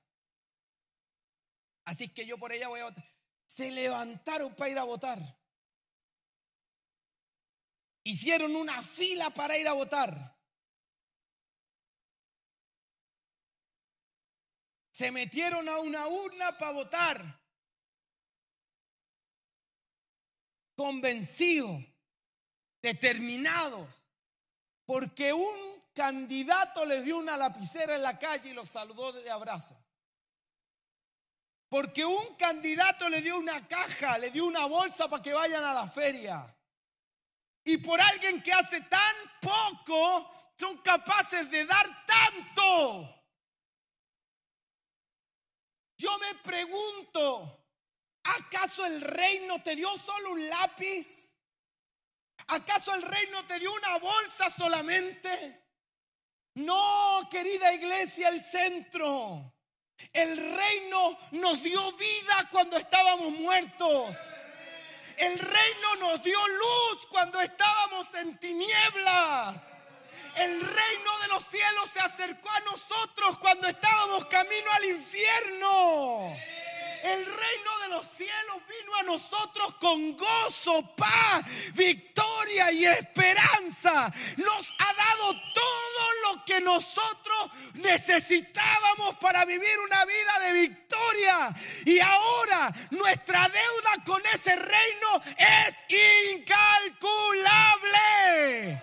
[1.83, 3.05] Así que yo por ella voy a votar.
[3.47, 5.37] Se levantaron para ir a votar.
[8.05, 10.32] Hicieron una fila para ir a votar.
[14.93, 17.41] Se metieron a una urna para votar.
[20.75, 21.83] Convencidos,
[22.81, 23.89] determinados,
[24.85, 29.75] porque un candidato les dio una lapicera en la calle y los saludó de abrazo.
[31.69, 35.73] Porque un candidato le dio una caja, le dio una bolsa para que vayan a
[35.73, 36.55] la feria.
[37.63, 43.22] Y por alguien que hace tan poco, son capaces de dar tanto.
[46.03, 47.65] Yo me pregunto,
[48.25, 51.07] ¿acaso el reino te dio solo un lápiz?
[52.47, 55.61] ¿Acaso el reino te dio una bolsa solamente?
[56.55, 59.53] No, querida iglesia, el centro.
[60.11, 64.13] El reino nos dio vida cuando estábamos muertos.
[65.15, 69.72] El reino nos dio luz cuando estábamos en tinieblas.
[70.35, 76.35] El reino de los cielos se acercó a nosotros cuando estábamos camino al infierno.
[77.03, 84.09] El reino de los cielos vino a nosotros con gozo, paz, victoria y esperanza.
[84.37, 91.53] Nos ha dado todo lo que nosotros necesitábamos para vivir una vida de victoria.
[91.85, 95.75] Y ahora nuestra deuda con ese reino es
[96.31, 98.81] incalculable.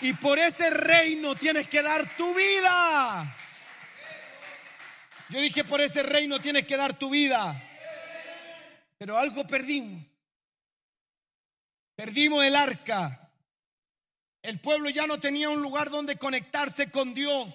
[0.00, 3.36] Y por ese reino tienes que dar tu vida.
[5.30, 7.62] Yo dije, por ese reino tienes que dar tu vida.
[8.96, 10.04] Pero algo perdimos.
[11.96, 13.30] Perdimos el arca.
[14.40, 17.52] El pueblo ya no tenía un lugar donde conectarse con Dios.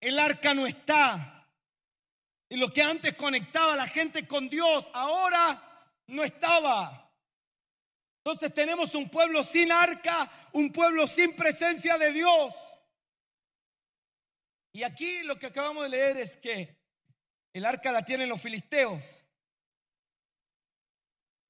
[0.00, 1.46] El arca no está.
[2.50, 5.62] Y lo que antes conectaba a la gente con Dios, ahora
[6.06, 7.07] no estaba.
[8.18, 12.54] Entonces tenemos un pueblo sin arca, un pueblo sin presencia de Dios.
[14.72, 16.78] Y aquí lo que acabamos de leer es que
[17.52, 19.24] el arca la tienen los filisteos.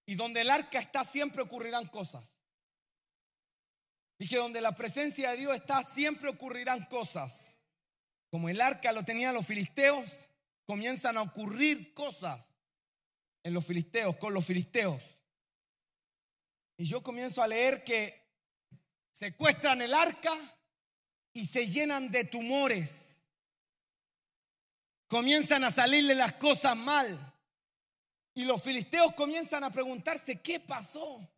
[0.07, 2.39] Y donde el arca está siempre ocurrirán cosas.
[4.19, 7.55] Dije, donde la presencia de Dios está siempre ocurrirán cosas.
[8.31, 10.29] Como el arca lo tenían los filisteos,
[10.64, 12.49] comienzan a ocurrir cosas
[13.43, 15.18] en los filisteos, con los filisteos.
[16.81, 18.24] Y yo comienzo a leer que
[19.12, 20.39] secuestran el arca
[21.33, 23.20] y se llenan de tumores.
[25.09, 27.35] Comienzan a salirle las cosas mal.
[28.33, 31.29] Y los filisteos comienzan a preguntarse, ¿qué pasó?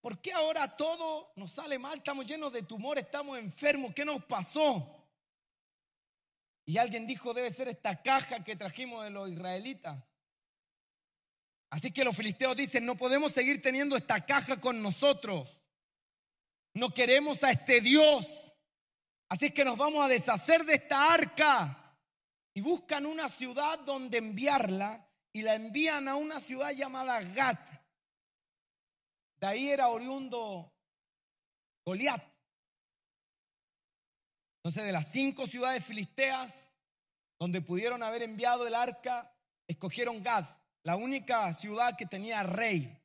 [0.00, 1.98] ¿Por qué ahora todo nos sale mal?
[1.98, 5.08] Estamos llenos de tumores, estamos enfermos, ¿qué nos pasó?
[6.64, 10.00] Y alguien dijo, debe ser esta caja que trajimos de los israelitas.
[11.70, 15.60] Así que los filisteos dicen, no podemos seguir teniendo esta caja con nosotros.
[16.74, 18.52] No queremos a este Dios.
[19.28, 21.96] Así que nos vamos a deshacer de esta arca.
[22.54, 27.70] Y buscan una ciudad donde enviarla y la envían a una ciudad llamada Gat.
[29.36, 30.74] De ahí era oriundo
[31.86, 32.22] Goliat.
[34.56, 36.74] Entonces, de las cinco ciudades filisteas
[37.38, 39.32] donde pudieron haber enviado el arca,
[39.68, 42.96] escogieron Gad la única ciudad que tenía rey,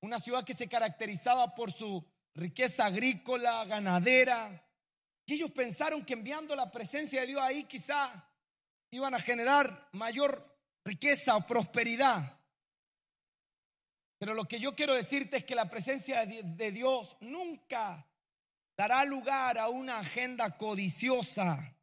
[0.00, 4.62] una ciudad que se caracterizaba por su riqueza agrícola, ganadera.
[5.26, 8.30] Y ellos pensaron que enviando la presencia de Dios ahí quizá
[8.90, 12.40] iban a generar mayor riqueza o prosperidad.
[14.18, 18.08] Pero lo que yo quiero decirte es que la presencia de Dios nunca
[18.76, 21.75] dará lugar a una agenda codiciosa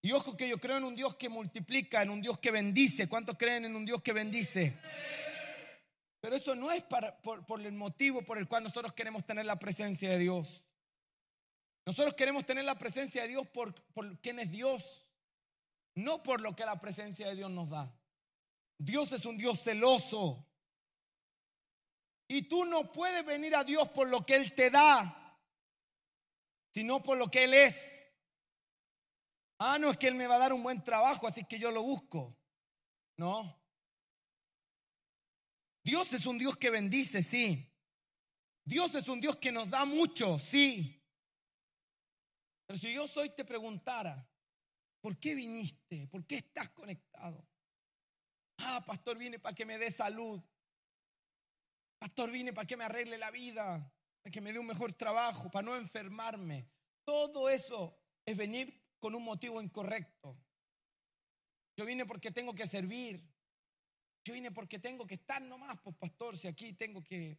[0.00, 3.08] y ojo que yo creo en un Dios que multiplica, en un Dios que bendice.
[3.08, 4.78] ¿Cuántos creen en un Dios que bendice?
[6.20, 10.10] Pero eso no es por, el motivo por el cual nosotros queremos tener la presencia
[10.10, 10.64] de Dios.
[11.84, 15.06] Nosotros queremos tener la presencia de Dios por, por quién es Dios,
[15.94, 17.92] no por lo que la presencia de Dios nos da.
[18.78, 20.44] Dios es un Dios celoso.
[22.28, 25.38] Y tú no puedes venir a Dios por lo que Él te da,
[26.72, 27.97] sino por lo que Él es.
[29.58, 31.70] Ah, no es que Él me va a dar un buen trabajo, así que yo
[31.70, 32.36] lo busco.
[33.16, 33.60] No.
[35.82, 37.68] Dios es un Dios que bendice, sí.
[38.64, 41.02] Dios es un Dios que nos da mucho, sí.
[42.66, 44.28] Pero si yo soy te preguntara,
[45.00, 46.06] ¿por qué viniste?
[46.06, 47.48] ¿Por qué estás conectado?
[48.58, 50.40] Ah, pastor, vine para que me dé salud.
[51.98, 53.92] Pastor, vine para que me arregle la vida,
[54.22, 56.68] para que me dé un mejor trabajo, para no enfermarme.
[57.04, 60.36] Todo eso es venir con un motivo incorrecto.
[61.76, 63.22] Yo vine porque tengo que servir.
[64.24, 67.38] Yo vine porque tengo que estar nomás, pues pastor, si aquí tengo que...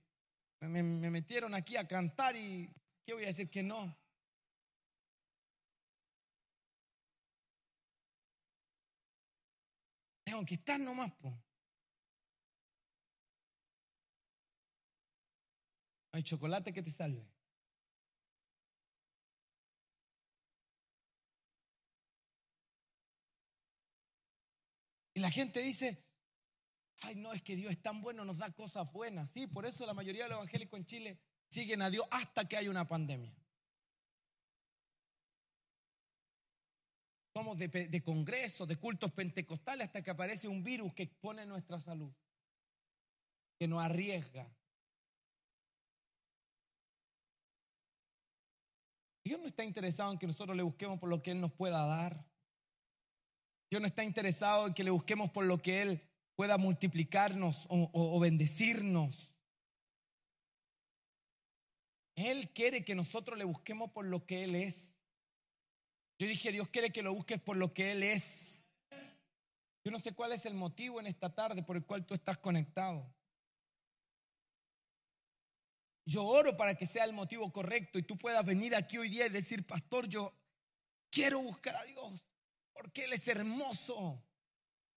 [0.62, 2.74] Me, metieron aquí a cantar y
[3.06, 3.98] ¿qué voy a decir que no?
[10.24, 11.34] Tengo que estar nomás, pues.
[16.12, 17.26] Hay chocolate que te salve.
[25.22, 26.04] La gente dice,
[27.02, 29.30] ay no, es que Dios es tan bueno, nos da cosas buenas.
[29.32, 32.58] Sí, por eso la mayoría de los evangélicos en Chile siguen a Dios hasta que
[32.58, 33.36] hay una pandemia.
[37.34, 41.80] Somos de, de congresos, de cultos pentecostales, hasta que aparece un virus que expone nuestra
[41.80, 42.12] salud,
[43.58, 44.52] que nos arriesga.
[49.24, 51.86] Dios no está interesado en que nosotros le busquemos por lo que Él nos pueda
[51.86, 52.29] dar.
[53.70, 56.02] Dios no está interesado en que le busquemos por lo que Él
[56.36, 59.34] pueda multiplicarnos o, o bendecirnos.
[62.16, 64.96] Él quiere que nosotros le busquemos por lo que Él es.
[66.18, 68.62] Yo dije, Dios quiere que lo busques por lo que Él es.
[69.86, 72.38] Yo no sé cuál es el motivo en esta tarde por el cual tú estás
[72.38, 73.14] conectado.
[76.06, 79.28] Yo oro para que sea el motivo correcto y tú puedas venir aquí hoy día
[79.28, 80.34] y decir, pastor, yo
[81.12, 82.28] quiero buscar a Dios
[82.80, 84.24] porque Él es hermoso,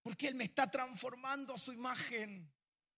[0.04, 2.48] porque Él me está transformando a su imagen,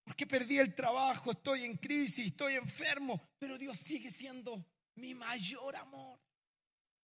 [0.05, 4.63] porque perdí el trabajo, estoy en crisis, estoy enfermo, pero Dios sigue siendo
[4.97, 6.21] mi mayor amor,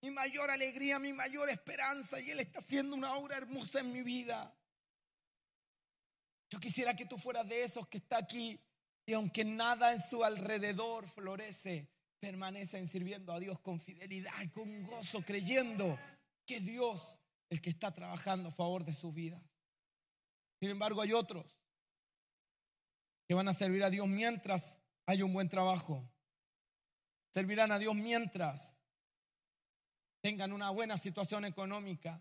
[0.02, 4.02] mi mayor alegría, mi mayor esperanza y Él está haciendo una obra hermosa en mi
[4.02, 4.54] vida.
[6.50, 8.60] Yo quisiera que tú fueras de esos que está aquí
[9.06, 14.82] y aunque nada en su alrededor florece, permanecen sirviendo a Dios con fidelidad y con
[14.82, 15.98] gozo, creyendo
[16.44, 17.19] que Dios
[17.50, 19.42] el que está trabajando a favor de sus vidas.
[20.60, 21.58] Sin embargo, hay otros
[23.26, 26.08] que van a servir a Dios mientras hay un buen trabajo.
[27.34, 28.76] Servirán a Dios mientras
[30.20, 32.20] tengan una buena situación económica.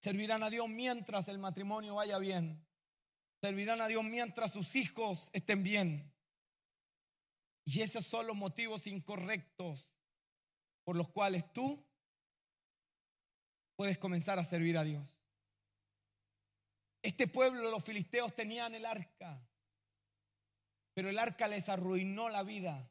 [0.00, 2.66] Servirán a Dios mientras el matrimonio vaya bien.
[3.40, 6.12] Servirán a Dios mientras sus hijos estén bien.
[7.64, 9.90] Y esos son los motivos incorrectos
[10.84, 11.84] por los cuales tú
[13.76, 15.06] puedes comenzar a servir a Dios.
[17.02, 19.46] Este pueblo, los filisteos, tenían el arca,
[20.94, 22.90] pero el arca les arruinó la vida,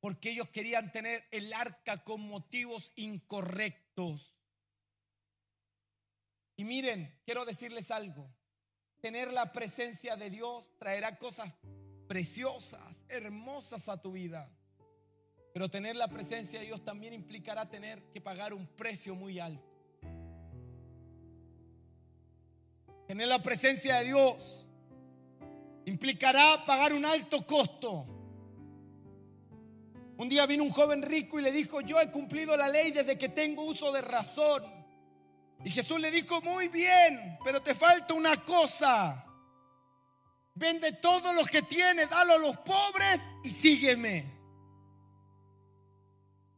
[0.00, 4.34] porque ellos querían tener el arca con motivos incorrectos.
[6.56, 8.28] Y miren, quiero decirles algo,
[9.00, 11.52] tener la presencia de Dios traerá cosas
[12.08, 14.50] preciosas, hermosas a tu vida.
[15.52, 19.70] Pero tener la presencia de Dios también implicará tener que pagar un precio muy alto.
[23.06, 24.66] Tener la presencia de Dios
[25.84, 28.06] implicará pagar un alto costo.
[30.16, 33.18] Un día vino un joven rico y le dijo, yo he cumplido la ley desde
[33.18, 34.62] que tengo uso de razón.
[35.64, 39.26] Y Jesús le dijo, muy bien, pero te falta una cosa.
[40.54, 44.31] Vende todo lo que tienes, dalo a los pobres y sígueme.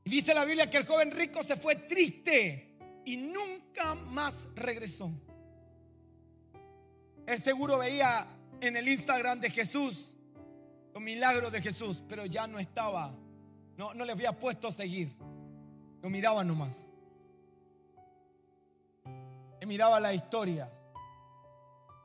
[0.04, 5.10] Y dice la Biblia que el joven rico se fue triste y nunca más regresó.
[7.26, 8.26] Él seguro veía
[8.60, 10.14] en el Instagram de Jesús
[10.92, 13.14] los milagros de Jesús, pero ya no estaba,
[13.76, 15.16] no, no le había puesto a seguir.
[16.02, 16.86] Lo miraba nomás
[19.66, 20.68] miraba las historias,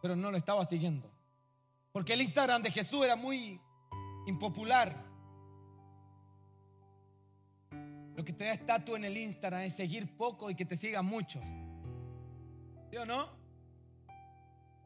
[0.02, 1.12] pero no lo estaba siguiendo.
[1.91, 3.60] Porque el Instagram de Jesús era muy
[4.26, 5.09] impopular.
[8.20, 11.05] Lo que te da estatus en el Instagram es seguir poco y que te sigan
[11.05, 11.41] muchos.
[12.91, 13.30] ¿Sí o no?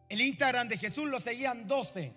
[0.07, 2.13] El Instagram de Jesús lo seguían 12.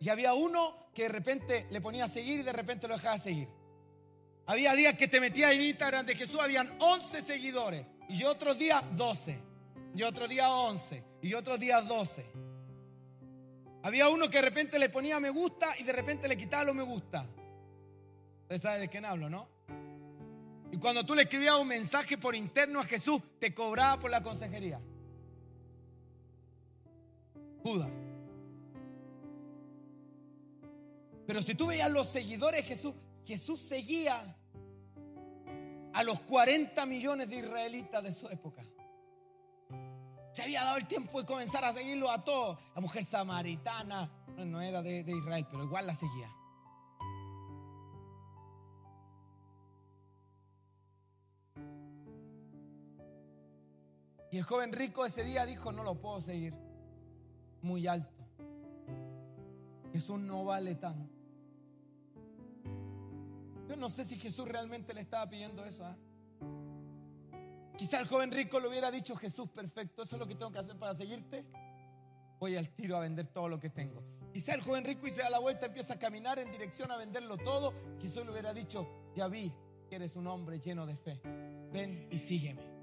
[0.00, 3.18] Y había uno que de repente le ponía a seguir y de repente lo dejaba
[3.18, 3.50] seguir.
[4.46, 7.86] Había días que te metía en Instagram de Jesús, habían 11 seguidores.
[8.08, 9.38] Y otros días 12
[9.94, 12.24] y otro día 11 y otro día 12.
[13.82, 16.72] Había uno que de repente le ponía me gusta y de repente le quitaba lo
[16.72, 17.26] me gusta.
[18.44, 19.54] Usted sabe de quién hablo, ¿no?
[20.76, 24.22] Y cuando tú le escribías un mensaje por interno a Jesús, te cobraba por la
[24.22, 24.78] consejería.
[27.62, 27.88] Judas.
[31.26, 34.36] Pero si tú veías los seguidores de Jesús, Jesús seguía
[35.94, 38.62] a los 40 millones de israelitas de su época.
[40.32, 42.58] Se había dado el tiempo de comenzar a seguirlo a todos.
[42.74, 46.30] La mujer samaritana no era de, de Israel, pero igual la seguía.
[54.30, 56.54] Y el joven rico ese día dijo, no lo puedo seguir.
[57.62, 58.24] Muy alto.
[59.92, 61.14] Jesús no vale tanto.
[63.68, 65.88] Yo no sé si Jesús realmente le estaba pidiendo eso.
[65.88, 65.96] ¿eh?
[67.76, 70.58] Quizá el joven rico le hubiera dicho, Jesús, perfecto, eso es lo que tengo que
[70.58, 71.44] hacer para seguirte.
[72.38, 74.02] Voy al tiro a vender todo lo que tengo.
[74.32, 76.96] Quizá el joven rico y se da la vuelta, empieza a caminar en dirección a
[76.96, 77.72] venderlo todo.
[77.98, 79.52] Quizá le hubiera dicho, ya vi
[79.88, 81.20] que eres un hombre lleno de fe.
[81.72, 82.75] Ven y sígueme.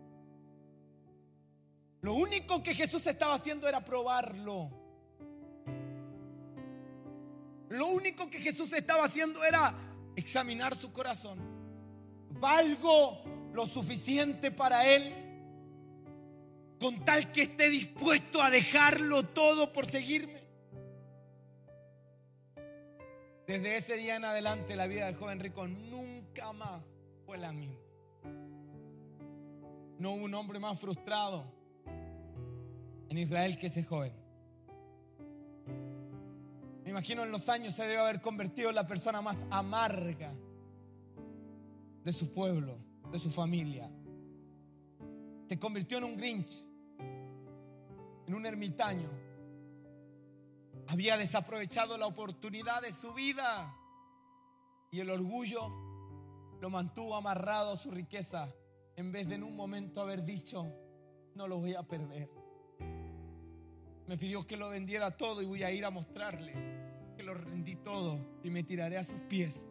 [2.04, 4.70] Lo único que Jesús estaba haciendo era probarlo.
[7.70, 9.74] Lo único que Jesús estaba haciendo era
[10.18, 11.40] examinar su corazón.
[12.30, 13.24] ¿Valgo
[13.54, 15.14] lo suficiente para Él?
[16.78, 20.44] Con tal que esté dispuesto a dejarlo todo por seguirme.
[23.48, 26.84] Desde ese día en adelante la vida del joven rico nunca más
[27.26, 27.80] fue la misma.
[30.00, 31.63] No hubo un hombre más frustrado
[33.14, 34.12] en Israel que ese joven.
[36.84, 40.34] Me imagino en los años se debe haber convertido en la persona más amarga
[42.04, 42.76] de su pueblo,
[43.12, 43.88] de su familia.
[45.48, 46.66] Se convirtió en un Grinch,
[48.26, 49.10] en un ermitaño.
[50.88, 53.78] Había desaprovechado la oportunidad de su vida
[54.92, 55.70] y el orgullo
[56.60, 58.52] lo mantuvo amarrado a su riqueza
[58.96, 60.66] en vez de en un momento haber dicho,
[61.36, 62.43] no lo voy a perder.
[64.08, 66.54] Me pidió que lo vendiera todo y voy a ir a mostrarle
[67.16, 69.66] que lo rendí todo y me tiraré a sus pies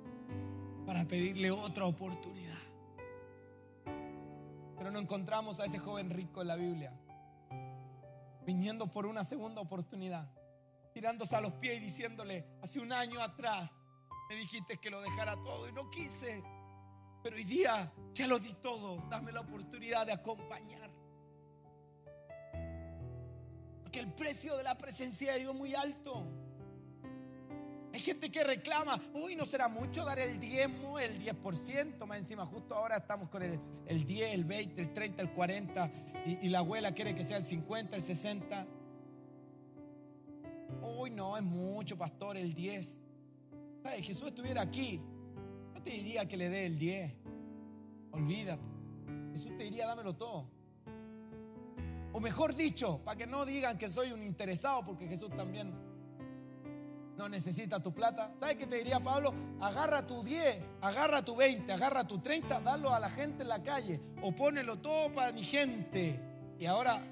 [0.86, 2.58] para pedirle otra oportunidad.
[4.76, 6.92] Pero no encontramos a ese joven rico en la Biblia,
[8.44, 10.28] viniendo por una segunda oportunidad,
[10.92, 13.70] tirándose a los pies y diciéndole, hace un año atrás
[14.28, 16.42] me dijiste que lo dejara todo y no quise,
[17.22, 20.90] pero hoy día ya lo di todo, dame la oportunidad de acompañar.
[23.92, 26.24] Porque el precio de la presencia de Dios es muy alto.
[27.92, 32.46] Hay gente que reclama, uy, no será mucho dar el diezmo, el 10%, más encima,
[32.46, 35.92] justo ahora estamos con el, el 10, el 20, el 30, el 40,
[36.24, 38.66] y, y la abuela quiere que sea el 50, el 60.
[40.98, 42.98] Uy, no, es mucho, pastor, el 10.
[43.82, 44.06] ¿Sabes?
[44.06, 45.02] Jesús estuviera aquí,
[45.74, 47.12] no te diría que le dé el 10.
[48.12, 48.62] Olvídate.
[49.34, 50.61] Jesús te diría, dámelo todo.
[52.12, 55.72] O mejor dicho, para que no digan que soy un interesado, porque Jesús también
[57.16, 58.34] no necesita tu plata.
[58.38, 59.32] ¿Sabes qué te diría Pablo?
[59.60, 63.62] Agarra tu 10, agarra tu 20, agarra tu 30, dalo a la gente en la
[63.62, 66.20] calle o ponelo todo para mi gente.
[66.58, 67.02] Y ahora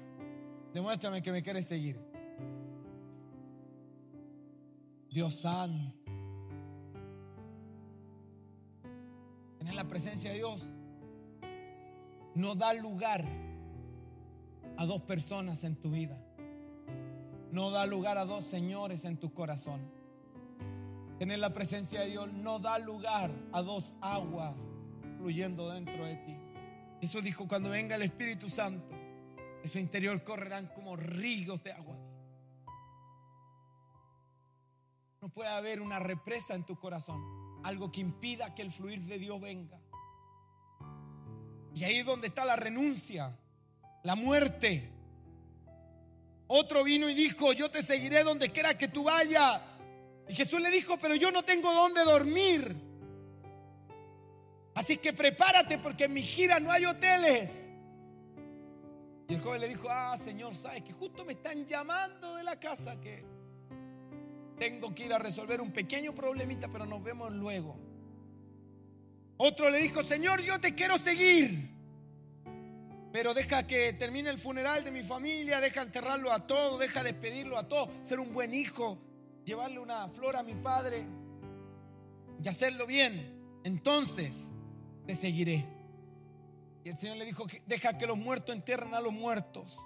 [0.73, 1.99] demuéstrame que me quieres seguir.
[5.09, 5.95] Dios santo.
[9.57, 10.67] Tener la presencia de Dios
[12.33, 13.25] no da lugar
[14.77, 16.17] a dos personas en tu vida.
[17.51, 19.81] No da lugar a dos señores en tu corazón.
[21.19, 24.55] Tener la presencia de Dios no da lugar a dos aguas
[25.17, 26.35] fluyendo dentro de ti.
[27.01, 28.95] Jesús dijo, cuando venga el Espíritu Santo,
[29.63, 31.95] en su interior correrán como ríos de agua.
[35.21, 37.21] No puede haber una represa en tu corazón,
[37.63, 39.79] algo que impida que el fluir de Dios venga.
[41.75, 43.37] Y ahí es donde está la renuncia,
[44.03, 44.89] la muerte.
[46.47, 49.61] Otro vino y dijo, yo te seguiré donde quiera que tú vayas.
[50.27, 52.75] Y Jesús le dijo, pero yo no tengo dónde dormir.
[54.73, 57.67] Así que prepárate porque en mi gira no hay hoteles.
[59.27, 62.59] Y el joven le dijo, ah, Señor, sabes que justo me están llamando de la
[62.59, 63.23] casa que
[64.57, 67.77] tengo que ir a resolver un pequeño problemita, pero nos vemos luego.
[69.37, 71.69] Otro le dijo, Señor, yo te quiero seguir.
[73.11, 77.57] Pero deja que termine el funeral de mi familia, deja enterrarlo a todo, deja despedirlo
[77.57, 78.97] a todo, ser un buen hijo,
[79.43, 81.05] llevarle una flor a mi padre
[82.41, 83.59] y hacerlo bien.
[83.63, 84.51] Entonces
[85.05, 85.65] te seguiré.
[86.83, 89.77] Y el Señor le dijo, deja que los muertos entierren a los muertos.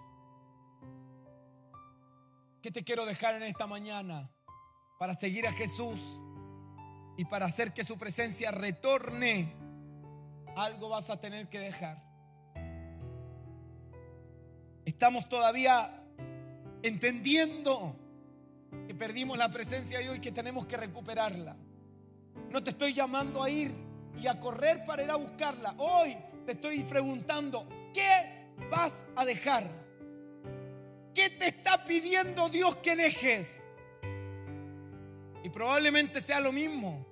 [2.62, 4.32] ¿Qué te quiero dejar en esta mañana?
[4.98, 6.00] Para seguir a Jesús
[7.18, 9.54] y para hacer que su presencia retorne,
[10.56, 12.15] algo vas a tener que dejar.
[14.86, 16.04] Estamos todavía
[16.84, 17.96] entendiendo
[18.88, 21.58] que perdimos la presencia de Dios y que tenemos que recuperarla.
[22.52, 23.74] No te estoy llamando a ir
[24.16, 25.74] y a correr para ir a buscarla.
[25.80, 26.16] Hoy
[26.46, 29.68] te estoy preguntando, ¿qué vas a dejar?
[31.16, 33.64] ¿Qué te está pidiendo Dios que dejes?
[35.44, 37.06] Y probablemente sea lo mismo.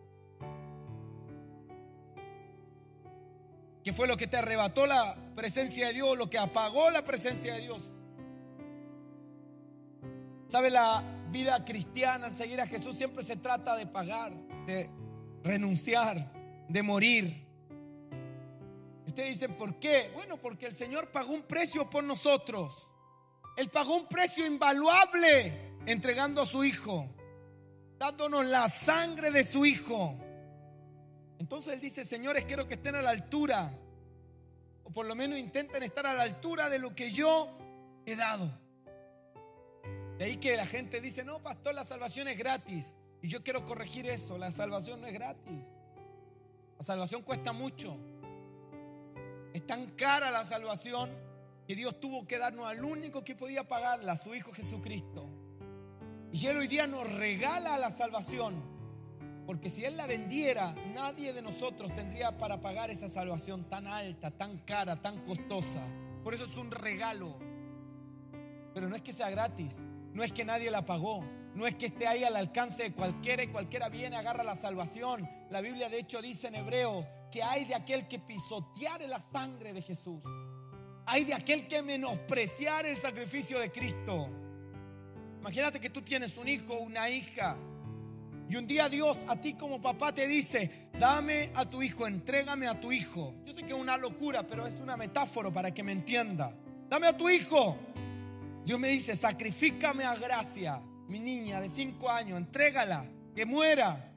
[3.83, 7.55] ¿Qué fue lo que te arrebató la presencia de Dios, lo que apagó la presencia
[7.55, 7.83] de Dios?
[10.47, 10.69] ¿Sabe?
[10.69, 14.31] La vida cristiana, al seguir a Jesús, siempre se trata de pagar,
[14.65, 14.89] de
[15.43, 16.31] renunciar,
[16.69, 17.45] de morir.
[19.05, 20.11] Ustedes dicen, ¿por qué?
[20.13, 22.87] Bueno, porque el Señor pagó un precio por nosotros.
[23.57, 27.09] Él pagó un precio invaluable entregando a su Hijo,
[27.97, 30.17] dándonos la sangre de su Hijo.
[31.43, 33.77] Entonces Él dice, señores, quiero que estén a la altura,
[34.85, 37.49] o por lo menos intenten estar a la altura de lo que yo
[38.05, 38.49] he dado.
[40.17, 42.95] De ahí que la gente dice, no, pastor, la salvación es gratis.
[43.21, 45.65] Y yo quiero corregir eso, la salvación no es gratis.
[46.79, 47.97] La salvación cuesta mucho.
[49.53, 51.11] Es tan cara la salvación
[51.67, 55.27] que Dios tuvo que darnos al único que podía pagarla, su Hijo Jesucristo.
[56.31, 58.72] Y Él hoy día nos regala la salvación.
[59.53, 64.31] Porque si Él la vendiera, nadie de nosotros tendría para pagar esa salvación tan alta,
[64.31, 65.79] tan cara, tan costosa.
[66.23, 67.37] Por eso es un regalo.
[68.73, 71.23] Pero no es que sea gratis, no es que nadie la pagó,
[71.53, 75.29] no es que esté ahí al alcance de cualquiera y cualquiera viene, agarra la salvación.
[75.51, 79.71] La Biblia de hecho dice en hebreo que hay de aquel que pisoteare la sangre
[79.71, 80.23] de Jesús.
[81.05, 84.31] Hay de aquel que menospreciar el sacrificio de Cristo.
[85.41, 87.55] Imagínate que tú tienes un hijo, una hija.
[88.49, 92.67] Y un día Dios a ti como papá te dice, dame a tu hijo, entrégame
[92.67, 93.33] a tu hijo.
[93.45, 96.53] Yo sé que es una locura, pero es una metáfora para que me entienda.
[96.89, 97.77] Dame a tu hijo.
[98.65, 104.11] Dios me dice, sacrifícame a gracia mi niña de cinco años, entrégala, que muera,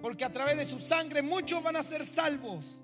[0.00, 2.80] porque a través de su sangre muchos van a ser salvos.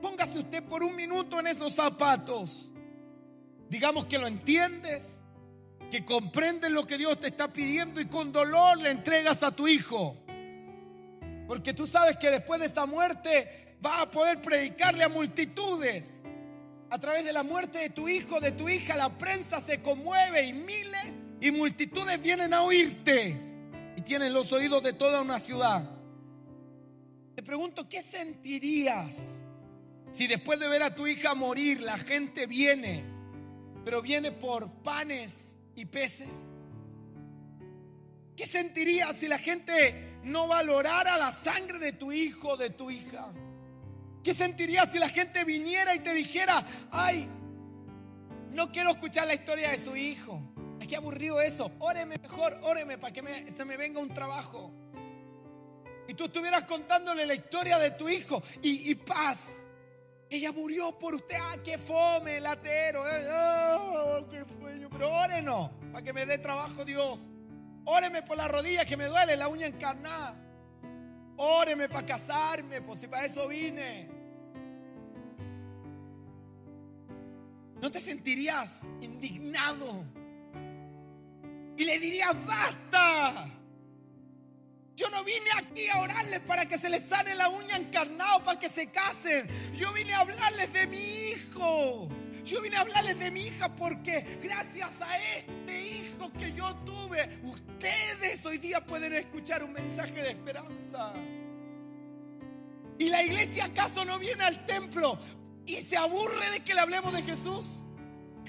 [0.00, 2.70] Póngase usted por un minuto en esos zapatos.
[3.68, 5.15] Digamos que lo entiendes,
[5.90, 9.68] que comprendes lo que Dios te está pidiendo y con dolor le entregas a tu
[9.68, 10.16] hijo.
[11.46, 16.20] Porque tú sabes que después de esta muerte vas a poder predicarle a multitudes.
[16.90, 20.46] A través de la muerte de tu hijo, de tu hija, la prensa se conmueve
[20.46, 21.06] y miles
[21.40, 23.36] y multitudes vienen a oírte
[23.96, 25.90] y tienen los oídos de toda una ciudad.
[27.34, 29.38] Te pregunto, ¿qué sentirías
[30.10, 33.04] si después de ver a tu hija morir la gente viene,
[33.84, 36.36] pero viene por panes y peces?
[38.34, 42.90] ¿Qué sentirías si la gente no valorara la sangre de tu hijo o de tu
[42.90, 43.32] hija?
[44.24, 47.28] ¿Qué sentirías si la gente viniera y te dijera, ay,
[48.50, 50.42] no quiero escuchar la historia de su hijo?
[50.86, 51.72] Qué aburrido eso.
[51.80, 54.72] Óreme mejor, óreme para que se me venga un trabajo.
[56.08, 59.38] Y tú estuvieras contándole la historia de tu hijo y, paz.
[60.28, 61.36] Ella murió por usted.
[61.40, 63.08] Ah, qué fome, latero.
[63.08, 63.28] Eh.
[63.30, 64.88] Oh, qué sueño.
[64.90, 67.20] Pero órenos para que me dé trabajo Dios.
[67.84, 70.34] Óreme por la rodilla que me duele, la uña encarnada.
[71.36, 74.08] Óreme para casarme, pues si para eso vine.
[77.80, 80.04] ¿No te sentirías indignado?
[81.76, 83.48] y le diría, basta.
[84.96, 88.58] Yo no vine aquí a orarles para que se les sane la uña encarnada, para
[88.58, 89.46] que se casen.
[89.74, 92.08] Yo vine a hablarles de mi hijo.
[92.42, 97.40] Yo vine a hablarles de mi hija porque gracias a este hijo que yo tuve,
[97.42, 101.12] ustedes hoy día pueden escuchar un mensaje de esperanza.
[102.98, 105.18] ¿Y la iglesia acaso no viene al templo
[105.66, 107.82] y se aburre de que le hablemos de Jesús?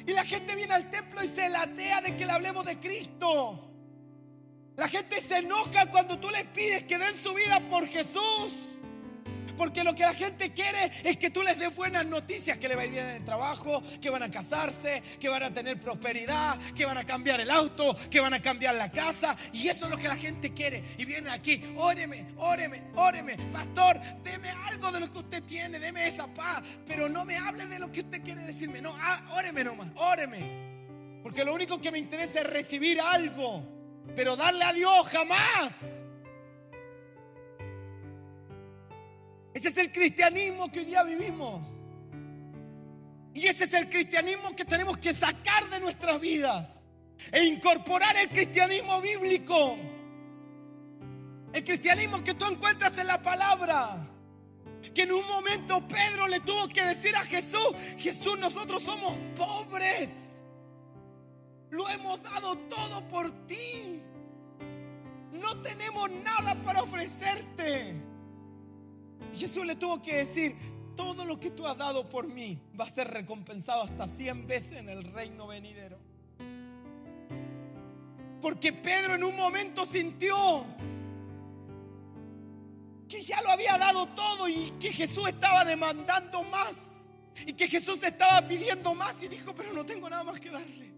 [0.06, 3.68] Y la gente viene al templo y se latea de que le hablemos de Cristo.
[4.78, 8.54] La gente se enoja cuando tú les pides que den su vida por Jesús.
[9.58, 12.76] Porque lo que la gente quiere es que tú les des buenas noticias, que le
[12.76, 15.82] va a ir bien en el trabajo, que van a casarse, que van a tener
[15.82, 19.36] prosperidad, que van a cambiar el auto, que van a cambiar la casa.
[19.52, 20.84] Y eso es lo que la gente quiere.
[21.00, 23.36] Y viene aquí, óreme, óreme, óreme.
[23.52, 26.62] Pastor, deme algo de lo que usted tiene, deme esa paz.
[26.86, 28.80] Pero no me hable de lo que usted quiere decirme.
[28.80, 31.20] No, ah, óreme nomás, óreme.
[31.24, 33.77] Porque lo único que me interesa es recibir algo.
[34.16, 35.74] Pero darle a Dios jamás.
[39.54, 41.68] Ese es el cristianismo que hoy día vivimos.
[43.34, 46.82] Y ese es el cristianismo que tenemos que sacar de nuestras vidas
[47.32, 49.78] e incorporar el cristianismo bíblico.
[51.54, 54.08] El cristianismo que tú encuentras en la palabra.
[54.94, 60.42] Que en un momento Pedro le tuvo que decir a Jesús, Jesús, nosotros somos pobres.
[61.70, 63.97] Lo hemos dado todo por ti.
[65.40, 67.96] No tenemos nada para ofrecerte.
[69.34, 70.56] Jesús le tuvo que decir,
[70.96, 74.74] todo lo que tú has dado por mí va a ser recompensado hasta 100 veces
[74.74, 76.00] en el reino venidero.
[78.42, 80.66] Porque Pedro en un momento sintió
[83.08, 87.08] que ya lo había dado todo y que Jesús estaba demandando más.
[87.46, 90.97] Y que Jesús estaba pidiendo más y dijo, pero no tengo nada más que darle.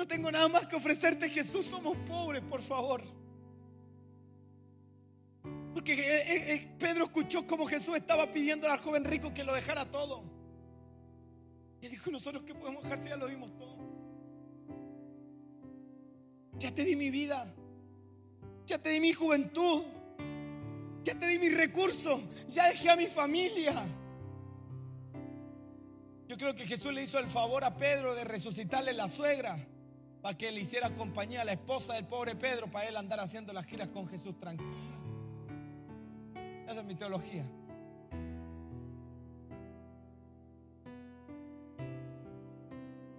[0.00, 3.02] No tengo nada más que ofrecerte, Jesús, somos pobres, por favor.
[5.74, 9.52] Porque eh, eh, eh, Pedro escuchó como Jesús estaba pidiendo al joven rico que lo
[9.52, 10.24] dejara todo.
[11.82, 13.76] Y él dijo, nosotros qué podemos dejar si ya lo vimos todo.
[16.58, 17.52] Ya te di mi vida.
[18.64, 19.82] Ya te di mi juventud.
[21.04, 22.22] Ya te di mis recursos.
[22.48, 23.86] Ya dejé a mi familia.
[26.26, 29.62] Yo creo que Jesús le hizo el favor a Pedro de resucitarle la suegra
[30.22, 33.52] para que le hiciera compañía a la esposa del pobre Pedro para él andar haciendo
[33.52, 34.70] las giras con Jesús tranquilo.
[36.68, 37.44] Esa es mi teología.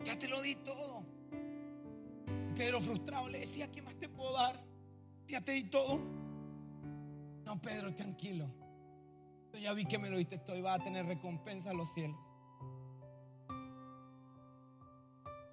[0.04, 1.04] Ya te lo di todo.
[2.56, 4.64] Pedro frustrado le decía, ¿qué más te puedo dar?
[5.28, 5.99] Ya te di todo.
[7.45, 8.47] No, Pedro, tranquilo.
[9.54, 11.91] Yo ya vi que me lo diste todo y va a tener recompensa en los
[11.93, 12.18] cielos.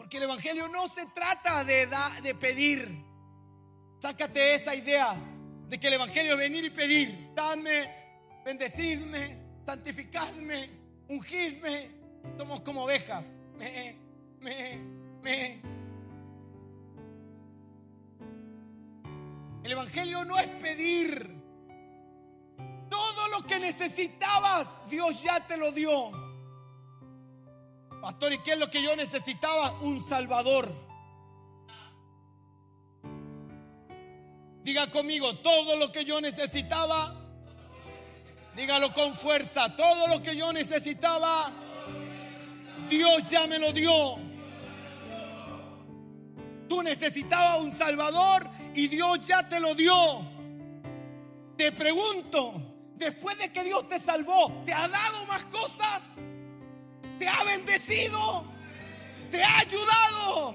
[0.08, 1.86] Porque el Evangelio no se trata de,
[2.22, 3.04] de pedir.
[3.98, 5.14] Sácate esa idea
[5.68, 7.28] de que el Evangelio es venir y pedir.
[7.34, 7.92] Dame,
[8.42, 9.36] bendecidme,
[9.66, 10.70] santificadme,
[11.10, 11.90] ungidme.
[12.38, 13.26] Somos como ovejas.
[13.58, 13.98] Me,
[14.40, 14.78] me,
[15.20, 15.60] me.
[19.62, 21.36] El Evangelio no es pedir.
[22.88, 26.27] Todo lo que necesitabas, Dios ya te lo dio.
[28.00, 29.72] Pastor, ¿y qué es lo que yo necesitaba?
[29.80, 30.72] Un Salvador.
[34.62, 37.16] Diga conmigo, todo lo que yo necesitaba,
[38.54, 41.50] dígalo con fuerza, todo lo que yo necesitaba,
[42.88, 44.18] Dios ya me lo dio.
[46.68, 49.94] Tú necesitabas un Salvador y Dios ya te lo dio.
[51.56, 56.02] Te pregunto, después de que Dios te salvó, ¿te ha dado más cosas?
[57.18, 58.44] ¿Te ha bendecido?
[59.30, 60.54] ¿Te ha ayudado?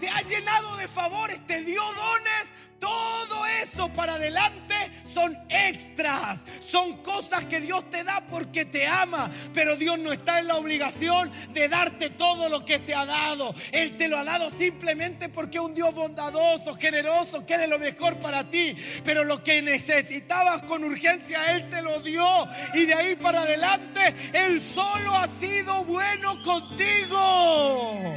[0.00, 1.44] ¿Te ha llenado de favores?
[1.46, 2.55] ¿Te dio dones?
[2.78, 4.74] Todo eso para adelante
[5.16, 10.40] son extras, son cosas que Dios te da porque te ama, pero Dios no está
[10.40, 13.54] en la obligación de darte todo lo que te ha dado.
[13.72, 18.18] Él te lo ha dado simplemente porque es un Dios bondadoso, generoso, quiere lo mejor
[18.18, 23.16] para ti, pero lo que necesitabas con urgencia Él te lo dio y de ahí
[23.16, 28.16] para adelante Él solo ha sido bueno contigo.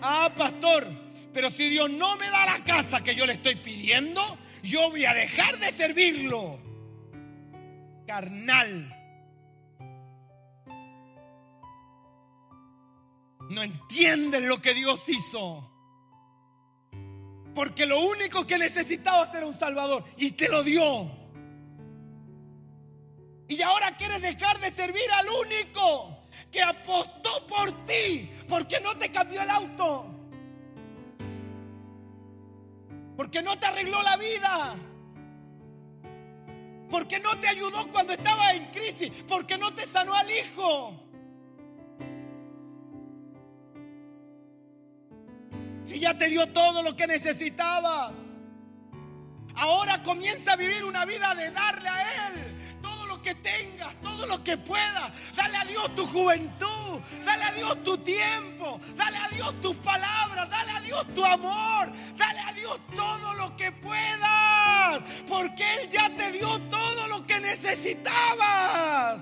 [0.00, 0.86] Ah, pastor,
[1.32, 5.04] pero si Dios no me da la casa que yo le estoy pidiendo, yo voy
[5.04, 6.60] a dejar de servirlo.
[8.06, 8.94] Carnal.
[13.50, 15.72] No entienden lo que Dios hizo.
[17.54, 21.10] Porque lo único que necesitaba era un Salvador y te lo dio.
[23.48, 26.17] Y ahora quieres dejar de servir al único
[26.50, 30.06] que apostó por ti porque no te cambió el auto,
[33.16, 34.76] porque no te arregló la vida,
[36.90, 41.04] porque no te ayudó cuando estaba en crisis, porque no te sanó al hijo.
[45.84, 48.14] Si ya te dio todo lo que necesitabas,
[49.54, 52.57] ahora comienza a vivir una vida de darle a Él
[53.34, 55.12] tengas, todo lo que puedas.
[55.34, 60.48] Dale a Dios tu juventud, dale a Dios tu tiempo, dale a Dios tus palabras,
[60.50, 66.14] dale a Dios tu amor, dale a Dios todo lo que puedas, porque Él ya
[66.16, 69.20] te dio todo lo que necesitabas.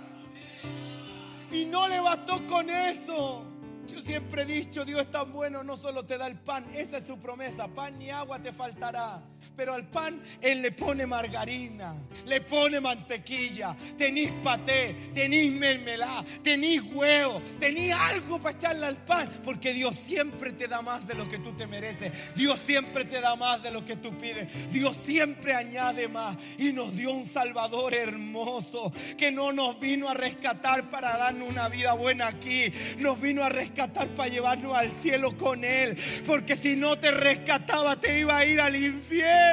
[1.50, 3.44] Y no le bastó con eso.
[3.86, 6.98] Yo siempre he dicho, Dios es tan bueno, no solo te da el pan, esa
[6.98, 9.22] es su promesa, pan ni agua te faltará
[9.56, 11.94] pero al pan Él le pone margarina,
[12.26, 19.40] le pone mantequilla, tenéis paté, tenéis mermelada, tenéis huevo, tenéis algo para echarle al pan,
[19.44, 23.20] porque Dios siempre te da más de lo que tú te mereces, Dios siempre te
[23.20, 27.24] da más de lo que tú pides, Dios siempre añade más y nos dio un
[27.24, 33.20] Salvador hermoso que no nos vino a rescatar para darnos una vida buena aquí, nos
[33.20, 35.96] vino a rescatar para llevarnos al cielo con Él,
[36.26, 39.45] porque si no te rescataba te iba a ir al infierno.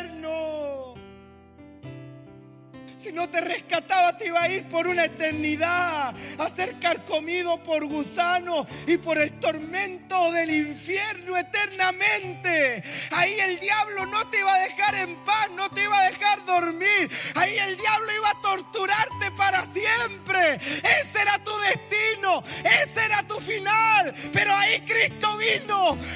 [3.04, 7.84] Si no te rescataba, te iba a ir por una eternidad, a ser carcomido por
[7.86, 12.82] gusano y por el tormento del infierno eternamente.
[13.12, 16.46] Ahí el diablo no te iba a dejar en paz, no te iba a dejar
[16.46, 17.12] dormir.
[17.36, 20.62] Ahí el diablo iba a torturarte para siempre.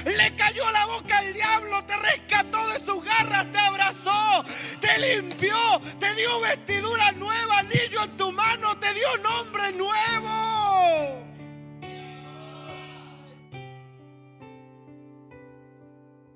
[0.05, 4.45] Le cayó la boca al diablo, te rescató de sus garras, te abrazó,
[4.79, 5.55] te limpió,
[5.99, 10.47] te dio vestidura nueva, anillo en tu mano, te dio nombre nuevo.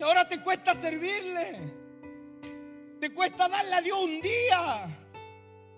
[0.02, 1.82] Ahora te cuesta servirle.
[3.00, 5.01] Te cuesta darle a Dios un día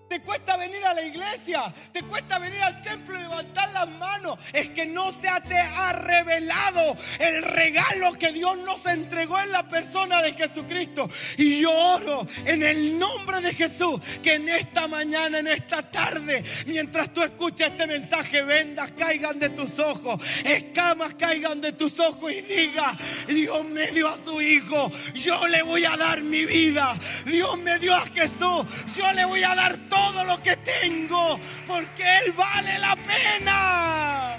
[0.08, 4.38] te cuesta venir a la iglesia, te cuesta venir al templo y levantar las manos,
[4.52, 9.66] es que no se te ha revelado el regalo que Dios nos entregó en la
[9.68, 11.10] persona de Jesucristo.
[11.36, 16.44] Y yo oro en el nombre de Jesús que en esta mañana, en esta tarde,
[16.66, 22.32] mientras tú escuchas este mensaje, vendas caigan de tus ojos, escamas caigan de tus ojos
[22.32, 22.96] y diga,
[23.26, 26.94] Dios me dio a su hijo, yo le voy a dar mi vida.
[27.24, 32.02] Dios me dio a Jesús, yo le voy a dar todo lo que tengo, porque
[32.18, 34.38] Él vale la pena.